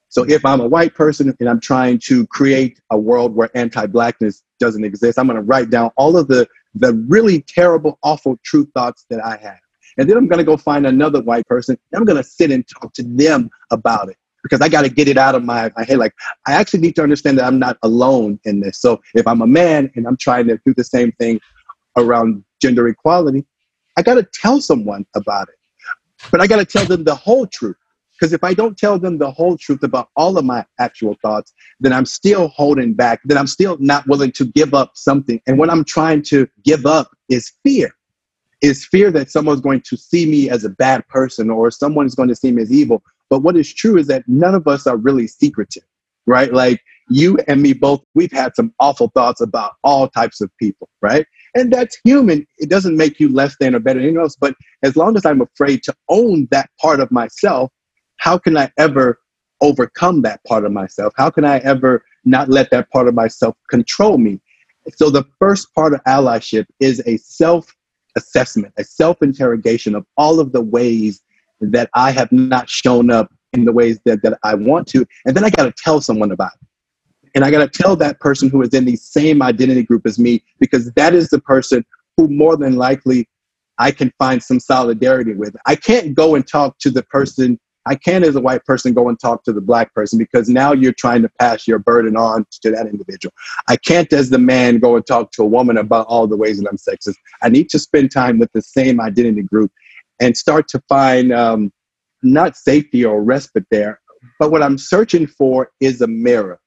So 0.09 0.23
if 0.23 0.43
I'm 0.45 0.59
a 0.59 0.67
white 0.67 0.93
person 0.93 1.35
and 1.39 1.47
I'm 1.47 1.59
trying 1.59 1.99
to 1.99 2.27
create 2.27 2.81
a 2.91 2.97
world 2.97 3.33
where 3.33 3.49
anti-blackness 3.55 4.43
doesn't 4.59 4.83
exist, 4.83 5.17
I'm 5.17 5.27
going 5.27 5.37
to 5.37 5.43
write 5.43 5.69
down 5.69 5.91
all 5.95 6.17
of 6.17 6.27
the 6.27 6.47
the 6.75 6.93
really 7.07 7.41
terrible, 7.41 7.99
awful, 8.01 8.37
true 8.43 8.65
thoughts 8.73 9.05
that 9.09 9.23
I 9.23 9.35
have. 9.37 9.59
And 9.97 10.09
then 10.09 10.15
I'm 10.15 10.27
going 10.27 10.37
to 10.37 10.45
go 10.45 10.55
find 10.55 10.87
another 10.87 11.21
white 11.21 11.45
person 11.47 11.77
I'm 11.93 12.05
going 12.05 12.21
to 12.21 12.23
sit 12.23 12.49
and 12.49 12.65
talk 12.67 12.93
to 12.93 13.03
them 13.03 13.49
about 13.71 14.09
it 14.09 14.15
because 14.43 14.61
I 14.61 14.69
got 14.69 14.83
to 14.83 14.89
get 14.89 15.07
it 15.07 15.17
out 15.17 15.35
of 15.35 15.43
my, 15.43 15.71
my 15.75 15.83
head. 15.83 15.97
Like, 15.97 16.13
I 16.47 16.53
actually 16.53 16.81
need 16.81 16.95
to 16.95 17.03
understand 17.03 17.37
that 17.37 17.45
I'm 17.45 17.59
not 17.59 17.77
alone 17.83 18.39
in 18.45 18.59
this. 18.59 18.79
So 18.79 19.01
if 19.13 19.27
I'm 19.27 19.41
a 19.41 19.47
man 19.47 19.91
and 19.95 20.07
I'm 20.07 20.17
trying 20.17 20.47
to 20.47 20.59
do 20.65 20.73
the 20.73 20.83
same 20.83 21.11
thing 21.13 21.39
around 21.97 22.43
gender 22.61 22.87
equality, 22.87 23.45
I 23.97 24.01
got 24.01 24.15
to 24.15 24.23
tell 24.33 24.61
someone 24.61 25.05
about 25.15 25.49
it. 25.49 25.55
But 26.31 26.41
I 26.41 26.47
got 26.47 26.57
to 26.57 26.65
tell 26.65 26.85
them 26.85 27.03
the 27.03 27.15
whole 27.15 27.47
truth. 27.47 27.75
Because 28.21 28.33
if 28.33 28.43
I 28.43 28.53
don't 28.53 28.77
tell 28.77 28.99
them 28.99 29.17
the 29.17 29.31
whole 29.31 29.57
truth 29.57 29.81
about 29.81 30.09
all 30.15 30.37
of 30.37 30.45
my 30.45 30.63
actual 30.79 31.17
thoughts, 31.23 31.53
then 31.79 31.91
I'm 31.91 32.05
still 32.05 32.49
holding 32.49 32.93
back, 32.93 33.19
then 33.25 33.35
I'm 33.35 33.47
still 33.47 33.77
not 33.79 34.07
willing 34.07 34.31
to 34.33 34.45
give 34.45 34.75
up 34.75 34.91
something. 34.93 35.41
And 35.47 35.57
what 35.57 35.71
I'm 35.71 35.83
trying 35.83 36.21
to 36.23 36.47
give 36.63 36.85
up 36.85 37.09
is 37.29 37.51
fear. 37.63 37.95
Is 38.61 38.85
fear 38.85 39.09
that 39.09 39.31
someone's 39.31 39.61
going 39.61 39.81
to 39.81 39.97
see 39.97 40.27
me 40.27 40.51
as 40.51 40.63
a 40.63 40.69
bad 40.69 41.07
person 41.07 41.49
or 41.49 41.71
someone's 41.71 42.13
going 42.13 42.29
to 42.29 42.35
see 42.35 42.51
me 42.51 42.61
as 42.61 42.71
evil. 42.71 43.01
But 43.31 43.43
what 43.43 43.55
is 43.55 43.73
true 43.73 43.97
is 43.97 44.07
that 44.07 44.27
none 44.27 44.53
of 44.53 44.67
us 44.67 44.85
are 44.85 44.97
really 44.97 45.25
secretive, 45.25 45.85
right? 46.27 46.53
Like 46.53 46.81
you 47.09 47.37
and 47.47 47.61
me 47.61 47.71
both, 47.71 48.03
we've 48.13 48.31
had 48.31 48.53
some 48.57 48.73
awful 48.77 49.07
thoughts 49.15 49.39
about 49.39 49.75
all 49.85 50.09
types 50.09 50.41
of 50.41 50.51
people, 50.59 50.89
right? 51.01 51.25
And 51.55 51.71
that's 51.71 51.97
human. 52.03 52.45
It 52.57 52.69
doesn't 52.69 52.97
make 52.97 53.21
you 53.21 53.29
less 53.29 53.55
than 53.57 53.73
or 53.73 53.79
better 53.79 53.99
than 53.99 54.09
anyone 54.09 54.23
else. 54.25 54.35
But 54.35 54.55
as 54.83 54.97
long 54.97 55.15
as 55.15 55.25
I'm 55.25 55.39
afraid 55.39 55.81
to 55.83 55.95
own 56.09 56.49
that 56.51 56.69
part 56.81 56.99
of 56.99 57.09
myself, 57.09 57.71
how 58.17 58.37
can 58.37 58.57
I 58.57 58.69
ever 58.77 59.17
overcome 59.61 60.23
that 60.23 60.43
part 60.43 60.65
of 60.65 60.73
myself? 60.73 61.13
How 61.15 61.29
can 61.29 61.45
I 61.45 61.59
ever 61.59 62.03
not 62.25 62.49
let 62.49 62.69
that 62.71 62.89
part 62.91 63.07
of 63.07 63.13
myself 63.13 63.55
control 63.69 64.17
me? 64.17 64.41
So 64.97 65.09
the 65.09 65.23
first 65.39 65.73
part 65.73 65.93
of 65.93 66.03
allyship 66.03 66.65
is 66.81 67.01
a 67.05 67.15
self 67.15 67.73
assessment, 68.17 68.73
a 68.77 68.83
self 68.83 69.21
interrogation 69.21 69.95
of 69.95 70.05
all 70.17 70.41
of 70.41 70.51
the 70.51 70.61
ways 70.61 71.21
that 71.61 71.89
I 71.93 72.11
have 72.11 72.31
not 72.31 72.69
shown 72.69 73.09
up 73.09 73.31
in 73.53 73.65
the 73.65 73.71
ways 73.71 73.99
that, 74.05 74.21
that 74.23 74.39
I 74.43 74.55
want 74.55 74.87
to. 74.89 75.05
And 75.25 75.35
then 75.35 75.43
I 75.43 75.49
got 75.49 75.65
to 75.65 75.73
tell 75.83 76.01
someone 76.01 76.31
about 76.31 76.51
it. 76.61 76.67
And 77.35 77.45
I 77.45 77.51
got 77.51 77.59
to 77.59 77.81
tell 77.81 77.95
that 77.97 78.19
person 78.19 78.49
who 78.49 78.61
is 78.61 78.73
in 78.73 78.85
the 78.85 78.95
same 78.95 79.41
identity 79.41 79.83
group 79.83 80.05
as 80.05 80.19
me, 80.19 80.43
because 80.59 80.91
that 80.93 81.13
is 81.13 81.29
the 81.29 81.39
person 81.39 81.85
who 82.17 82.27
more 82.27 82.57
than 82.57 82.75
likely 82.75 83.27
I 83.77 83.91
can 83.91 84.11
find 84.19 84.43
some 84.43 84.59
solidarity 84.59 85.33
with. 85.33 85.55
I 85.65 85.75
can't 85.75 86.13
go 86.13 86.35
and 86.35 86.45
talk 86.45 86.77
to 86.79 86.91
the 86.91 87.03
person, 87.03 87.59
I 87.85 87.95
can't 87.95 88.23
as 88.23 88.35
a 88.35 88.41
white 88.41 88.63
person 88.65 88.93
go 88.93 89.09
and 89.09 89.19
talk 89.19 89.43
to 89.45 89.53
the 89.53 89.61
black 89.61 89.93
person 89.93 90.19
because 90.19 90.49
now 90.49 90.71
you're 90.71 90.93
trying 90.93 91.21
to 91.23 91.29
pass 91.39 91.67
your 91.67 91.79
burden 91.79 92.15
on 92.15 92.45
to 92.61 92.71
that 92.71 92.85
individual. 92.85 93.33
I 93.67 93.77
can't 93.77 94.11
as 94.13 94.29
the 94.29 94.37
man 94.37 94.79
go 94.79 94.97
and 94.97 95.05
talk 95.05 95.31
to 95.31 95.43
a 95.43 95.47
woman 95.47 95.77
about 95.77 96.05
all 96.07 96.27
the 96.27 96.37
ways 96.37 96.59
that 96.59 96.69
I'm 96.69 96.77
sexist. 96.77 97.15
I 97.41 97.49
need 97.49 97.69
to 97.69 97.79
spend 97.79 98.11
time 98.11 98.37
with 98.37 98.51
the 98.51 98.61
same 98.61 99.01
identity 99.01 99.41
group 99.41 99.71
and 100.21 100.37
start 100.37 100.69
to 100.69 100.81
find 100.87 101.33
um, 101.33 101.73
not 102.23 102.55
safety 102.55 103.03
or 103.03 103.21
respite 103.21 103.65
there, 103.71 103.99
but 104.39 104.51
what 104.51 104.63
I'm 104.63 104.77
searching 104.77 105.27
for 105.27 105.71
is 105.81 106.01
a 106.01 106.07
mirror. 106.07 106.61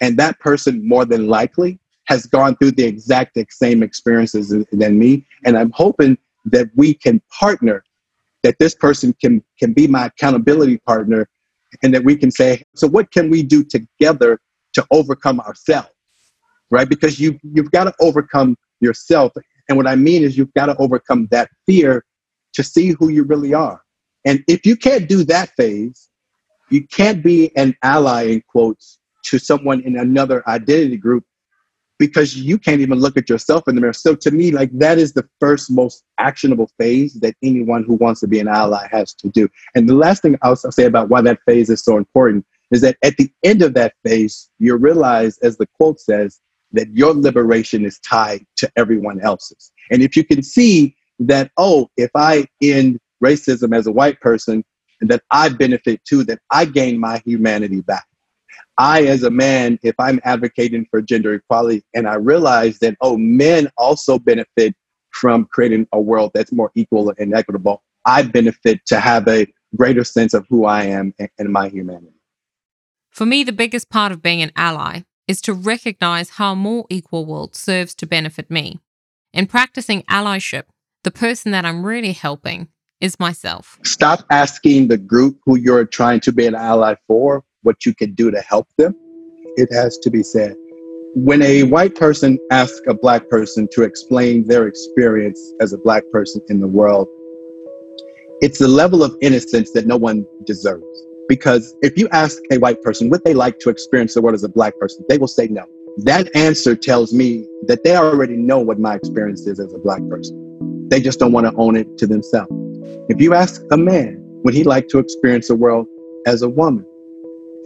And 0.00 0.16
that 0.18 0.38
person 0.38 0.86
more 0.86 1.04
than 1.04 1.26
likely 1.26 1.80
has 2.06 2.26
gone 2.26 2.56
through 2.56 2.72
the 2.72 2.84
exact 2.84 3.38
same 3.50 3.82
experiences 3.82 4.54
than 4.72 4.98
me. 4.98 5.26
And 5.44 5.56
i'm 5.56 5.70
hoping 5.72 6.18
that 6.46 6.68
we 6.74 6.94
can 6.94 7.20
partner 7.38 7.84
that 8.42 8.56
this 8.58 8.74
person 8.74 9.14
can 9.20 9.42
can 9.58 9.72
be 9.72 9.86
my 9.86 10.06
accountability 10.06 10.78
partner 10.78 11.28
and 11.82 11.94
that 11.94 12.02
we 12.02 12.16
can 12.16 12.30
say 12.30 12.62
so 12.74 12.86
what 12.88 13.10
can 13.12 13.30
we 13.30 13.42
do 13.42 13.62
together 13.62 14.40
to 14.74 14.86
overcome 14.90 15.40
ourselves? 15.40 15.90
Right? 16.70 16.88
Because 16.88 17.20
you 17.20 17.38
you've 17.42 17.70
got 17.70 17.84
to 17.84 17.94
overcome 18.00 18.56
yourself. 18.80 19.32
And 19.68 19.76
what 19.76 19.86
i 19.86 19.94
mean 19.94 20.22
is 20.24 20.36
you've 20.36 20.54
got 20.54 20.66
to 20.66 20.76
overcome 20.78 21.28
that 21.30 21.48
fear 21.66 22.04
to 22.52 22.62
see 22.62 22.90
who 22.90 23.08
you 23.08 23.24
really 23.24 23.54
are 23.54 23.82
and 24.24 24.44
if 24.48 24.64
you 24.66 24.76
can't 24.76 25.08
do 25.08 25.24
that 25.24 25.50
phase 25.56 26.08
you 26.70 26.86
can't 26.86 27.22
be 27.22 27.54
an 27.56 27.74
ally 27.82 28.22
in 28.24 28.42
quotes 28.48 28.98
to 29.24 29.38
someone 29.38 29.80
in 29.82 29.98
another 29.98 30.48
identity 30.48 30.96
group 30.96 31.24
because 32.00 32.34
you 32.34 32.58
can't 32.58 32.80
even 32.80 32.98
look 32.98 33.18
at 33.18 33.28
yourself 33.28 33.68
in 33.68 33.74
the 33.74 33.80
mirror. 33.80 33.92
So 33.92 34.14
to 34.16 34.30
me, 34.30 34.50
like 34.50 34.70
that 34.78 34.98
is 34.98 35.12
the 35.12 35.28
first 35.38 35.70
most 35.70 36.02
actionable 36.16 36.70
phase 36.78 37.12
that 37.20 37.36
anyone 37.42 37.84
who 37.84 37.94
wants 37.94 38.20
to 38.20 38.26
be 38.26 38.40
an 38.40 38.48
ally 38.48 38.88
has 38.90 39.12
to 39.14 39.28
do. 39.28 39.48
And 39.74 39.86
the 39.86 39.94
last 39.94 40.22
thing 40.22 40.38
I'll 40.40 40.56
say 40.56 40.86
about 40.86 41.10
why 41.10 41.20
that 41.20 41.40
phase 41.46 41.68
is 41.68 41.84
so 41.84 41.98
important 41.98 42.46
is 42.70 42.80
that 42.80 42.96
at 43.04 43.18
the 43.18 43.30
end 43.44 43.60
of 43.60 43.74
that 43.74 43.94
phase, 44.02 44.48
you 44.58 44.74
realize, 44.76 45.36
as 45.38 45.58
the 45.58 45.66
quote 45.66 46.00
says, 46.00 46.40
that 46.72 46.88
your 46.88 47.12
liberation 47.12 47.84
is 47.84 47.98
tied 47.98 48.46
to 48.56 48.72
everyone 48.76 49.20
else's. 49.20 49.70
And 49.90 50.02
if 50.02 50.16
you 50.16 50.24
can 50.24 50.42
see 50.42 50.96
that, 51.20 51.50
oh, 51.56 51.88
if 51.96 52.10
I 52.14 52.46
end 52.62 52.98
racism 53.22 53.76
as 53.76 53.86
a 53.86 53.92
white 53.92 54.20
person, 54.20 54.64
and 55.00 55.08
that 55.10 55.22
I 55.30 55.48
benefit 55.48 56.04
too, 56.04 56.24
that 56.24 56.40
I 56.50 56.66
gain 56.66 56.98
my 56.98 57.22
humanity 57.24 57.80
back 57.80 58.06
I, 58.78 59.02
as 59.02 59.22
a 59.22 59.30
man, 59.30 59.78
if 59.82 59.94
I'm 59.98 60.20
advocating 60.24 60.86
for 60.90 61.02
gender 61.02 61.34
equality 61.34 61.84
and 61.94 62.08
I 62.08 62.14
realize 62.14 62.78
that, 62.78 62.96
oh, 63.00 63.16
men 63.18 63.70
also 63.76 64.18
benefit 64.18 64.74
from 65.10 65.44
creating 65.46 65.86
a 65.92 66.00
world 66.00 66.30
that's 66.32 66.50
more 66.50 66.70
equal 66.74 67.12
and 67.18 67.34
equitable, 67.34 67.82
I 68.06 68.22
benefit 68.22 68.80
to 68.86 68.98
have 68.98 69.28
a 69.28 69.46
greater 69.76 70.04
sense 70.04 70.34
of 70.34 70.46
who 70.48 70.64
I 70.64 70.84
am 70.84 71.14
and 71.38 71.52
my 71.52 71.68
humanity. 71.68 72.14
For 73.10 73.26
me, 73.26 73.44
the 73.44 73.52
biggest 73.52 73.90
part 73.90 74.12
of 74.12 74.22
being 74.22 74.40
an 74.40 74.52
ally 74.56 75.02
is 75.28 75.40
to 75.42 75.52
recognize 75.52 76.30
how 76.30 76.52
a 76.52 76.56
more 76.56 76.86
equal 76.88 77.26
world 77.26 77.54
serves 77.54 77.94
to 77.96 78.06
benefit 78.06 78.50
me. 78.50 78.80
In 79.32 79.46
practicing 79.46 80.02
allyship, 80.04 80.64
the 81.02 81.10
person 81.10 81.52
that 81.52 81.64
I'm 81.64 81.84
really 81.84 82.12
helping 82.12 82.68
is 83.00 83.18
myself. 83.18 83.78
Stop 83.84 84.24
asking 84.30 84.88
the 84.88 84.98
group 84.98 85.38
who 85.46 85.56
you're 85.56 85.86
trying 85.86 86.20
to 86.20 86.32
be 86.32 86.46
an 86.46 86.54
ally 86.54 86.94
for 87.06 87.42
what 87.62 87.86
you 87.86 87.94
can 87.94 88.14
do 88.14 88.30
to 88.30 88.40
help 88.40 88.68
them, 88.76 88.94
it 89.56 89.72
has 89.72 89.98
to 89.98 90.10
be 90.10 90.22
said. 90.22 90.54
When 91.14 91.42
a 91.42 91.64
white 91.64 91.96
person 91.96 92.38
asks 92.50 92.80
a 92.86 92.94
black 92.94 93.28
person 93.28 93.68
to 93.72 93.82
explain 93.82 94.46
their 94.46 94.66
experience 94.68 95.40
as 95.60 95.72
a 95.72 95.78
black 95.78 96.04
person 96.12 96.40
in 96.48 96.60
the 96.60 96.68
world, 96.68 97.08
it's 98.42 98.60
a 98.60 98.68
level 98.68 99.02
of 99.02 99.16
innocence 99.20 99.72
that 99.72 99.86
no 99.86 99.96
one 99.96 100.24
deserves. 100.44 100.84
Because 101.28 101.74
if 101.82 101.98
you 101.98 102.08
ask 102.12 102.38
a 102.52 102.58
white 102.58 102.82
person 102.82 103.10
what 103.10 103.24
they 103.24 103.34
like 103.34 103.58
to 103.60 103.70
experience 103.70 104.14
the 104.14 104.22
world 104.22 104.34
as 104.34 104.44
a 104.44 104.48
black 104.48 104.78
person, 104.78 105.04
they 105.08 105.18
will 105.18 105.28
say 105.28 105.46
no. 105.48 105.64
that 106.04 106.34
answer 106.36 106.76
tells 106.76 107.12
me 107.12 107.44
that 107.66 107.82
they 107.82 107.96
already 107.96 108.36
know 108.36 108.60
what 108.60 108.78
my 108.78 108.94
experience 108.94 109.46
is 109.46 109.58
as 109.58 109.74
a 109.74 109.78
black 109.78 110.00
person. 110.08 110.49
They 110.90 111.00
just 111.00 111.20
don't 111.20 111.32
want 111.32 111.46
to 111.46 111.54
own 111.56 111.76
it 111.76 111.98
to 111.98 112.06
themselves. 112.06 112.50
If 113.08 113.20
you 113.20 113.32
ask 113.34 113.62
a 113.70 113.76
man, 113.76 114.16
would 114.44 114.54
he 114.54 114.64
like 114.64 114.88
to 114.88 114.98
experience 114.98 115.48
the 115.48 115.54
world 115.54 115.86
as 116.26 116.42
a 116.42 116.48
woman? 116.48 116.84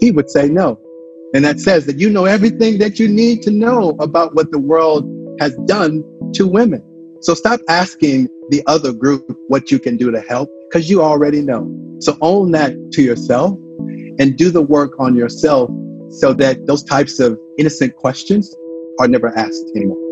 He 0.00 0.10
would 0.10 0.30
say 0.30 0.48
no. 0.48 0.80
And 1.34 1.44
that 1.44 1.58
says 1.58 1.86
that 1.86 1.98
you 1.98 2.10
know 2.10 2.26
everything 2.26 2.78
that 2.78 2.98
you 2.98 3.08
need 3.08 3.42
to 3.42 3.50
know 3.50 3.90
about 3.98 4.34
what 4.34 4.50
the 4.50 4.58
world 4.58 5.04
has 5.40 5.54
done 5.66 6.04
to 6.34 6.46
women. 6.46 6.82
So 7.22 7.32
stop 7.34 7.60
asking 7.68 8.28
the 8.50 8.62
other 8.66 8.92
group 8.92 9.24
what 9.48 9.70
you 9.70 9.78
can 9.78 9.96
do 9.96 10.10
to 10.10 10.20
help 10.20 10.50
because 10.68 10.90
you 10.90 11.02
already 11.02 11.40
know. 11.40 11.96
So 12.00 12.18
own 12.20 12.50
that 12.50 12.76
to 12.92 13.02
yourself 13.02 13.58
and 14.18 14.36
do 14.36 14.50
the 14.50 14.62
work 14.62 15.00
on 15.00 15.14
yourself 15.14 15.70
so 16.10 16.34
that 16.34 16.66
those 16.66 16.84
types 16.84 17.18
of 17.18 17.38
innocent 17.58 17.96
questions 17.96 18.54
are 19.00 19.08
never 19.08 19.36
asked 19.36 19.72
anymore. 19.74 20.03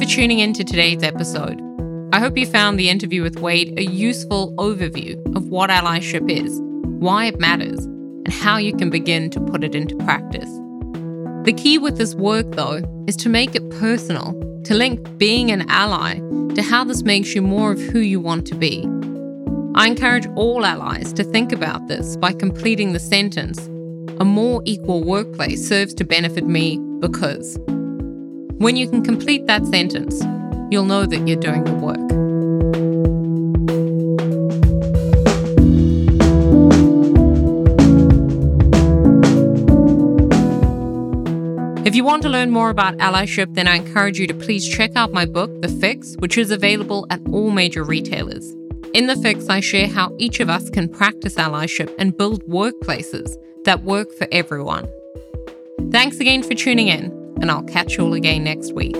For 0.00 0.06
tuning 0.06 0.38
in 0.38 0.54
to 0.54 0.64
today's 0.64 1.02
episode. 1.02 1.60
I 2.14 2.20
hope 2.20 2.38
you 2.38 2.46
found 2.46 2.78
the 2.78 2.88
interview 2.88 3.22
with 3.22 3.38
Wade 3.38 3.78
a 3.78 3.84
useful 3.84 4.54
overview 4.54 5.14
of 5.36 5.48
what 5.48 5.68
allyship 5.68 6.30
is, 6.30 6.58
why 7.00 7.26
it 7.26 7.38
matters, 7.38 7.84
and 7.84 8.32
how 8.32 8.56
you 8.56 8.74
can 8.74 8.88
begin 8.88 9.28
to 9.28 9.40
put 9.42 9.62
it 9.62 9.74
into 9.74 9.94
practice. 9.96 10.48
The 11.44 11.54
key 11.54 11.76
with 11.76 11.98
this 11.98 12.14
work, 12.14 12.50
though, 12.52 12.80
is 13.06 13.16
to 13.16 13.28
make 13.28 13.54
it 13.54 13.68
personal, 13.72 14.32
to 14.64 14.74
link 14.74 15.18
being 15.18 15.50
an 15.50 15.68
ally 15.68 16.14
to 16.54 16.62
how 16.62 16.82
this 16.82 17.02
makes 17.02 17.34
you 17.34 17.42
more 17.42 17.72
of 17.72 17.78
who 17.78 17.98
you 17.98 18.20
want 18.20 18.46
to 18.46 18.54
be. 18.54 18.88
I 19.74 19.86
encourage 19.86 20.26
all 20.34 20.64
allies 20.64 21.12
to 21.12 21.24
think 21.24 21.52
about 21.52 21.88
this 21.88 22.16
by 22.16 22.32
completing 22.32 22.94
the 22.94 23.00
sentence 23.00 23.58
A 24.18 24.24
more 24.24 24.62
equal 24.64 25.04
workplace 25.04 25.68
serves 25.68 25.92
to 25.92 26.04
benefit 26.04 26.46
me 26.46 26.78
because. 27.00 27.58
When 28.60 28.76
you 28.76 28.90
can 28.90 29.02
complete 29.02 29.46
that 29.46 29.64
sentence, 29.64 30.22
you'll 30.70 30.84
know 30.84 31.06
that 31.06 31.26
you're 31.26 31.40
doing 31.40 31.64
the 31.64 31.72
work. 31.72 31.96
If 41.86 41.94
you 41.94 42.04
want 42.04 42.20
to 42.24 42.28
learn 42.28 42.50
more 42.50 42.68
about 42.68 42.98
allyship, 42.98 43.54
then 43.54 43.66
I 43.66 43.76
encourage 43.76 44.18
you 44.18 44.26
to 44.26 44.34
please 44.34 44.68
check 44.68 44.90
out 44.94 45.10
my 45.10 45.24
book, 45.24 45.62
The 45.62 45.68
Fix, 45.68 46.16
which 46.18 46.36
is 46.36 46.50
available 46.50 47.06
at 47.08 47.22
all 47.32 47.50
major 47.50 47.82
retailers. 47.82 48.54
In 48.92 49.06
The 49.06 49.16
Fix, 49.16 49.48
I 49.48 49.60
share 49.60 49.88
how 49.88 50.14
each 50.18 50.38
of 50.38 50.50
us 50.50 50.68
can 50.68 50.86
practice 50.86 51.36
allyship 51.36 51.94
and 51.98 52.14
build 52.14 52.44
workplaces 52.44 53.38
that 53.64 53.84
work 53.84 54.12
for 54.12 54.28
everyone. 54.30 54.86
Thanks 55.90 56.20
again 56.20 56.42
for 56.42 56.52
tuning 56.52 56.88
in, 56.88 57.19
and 57.40 57.50
I'll 57.50 57.62
catch 57.62 57.96
you 57.96 58.04
all 58.04 58.14
again 58.14 58.44
next 58.44 58.72
week. 58.72 58.96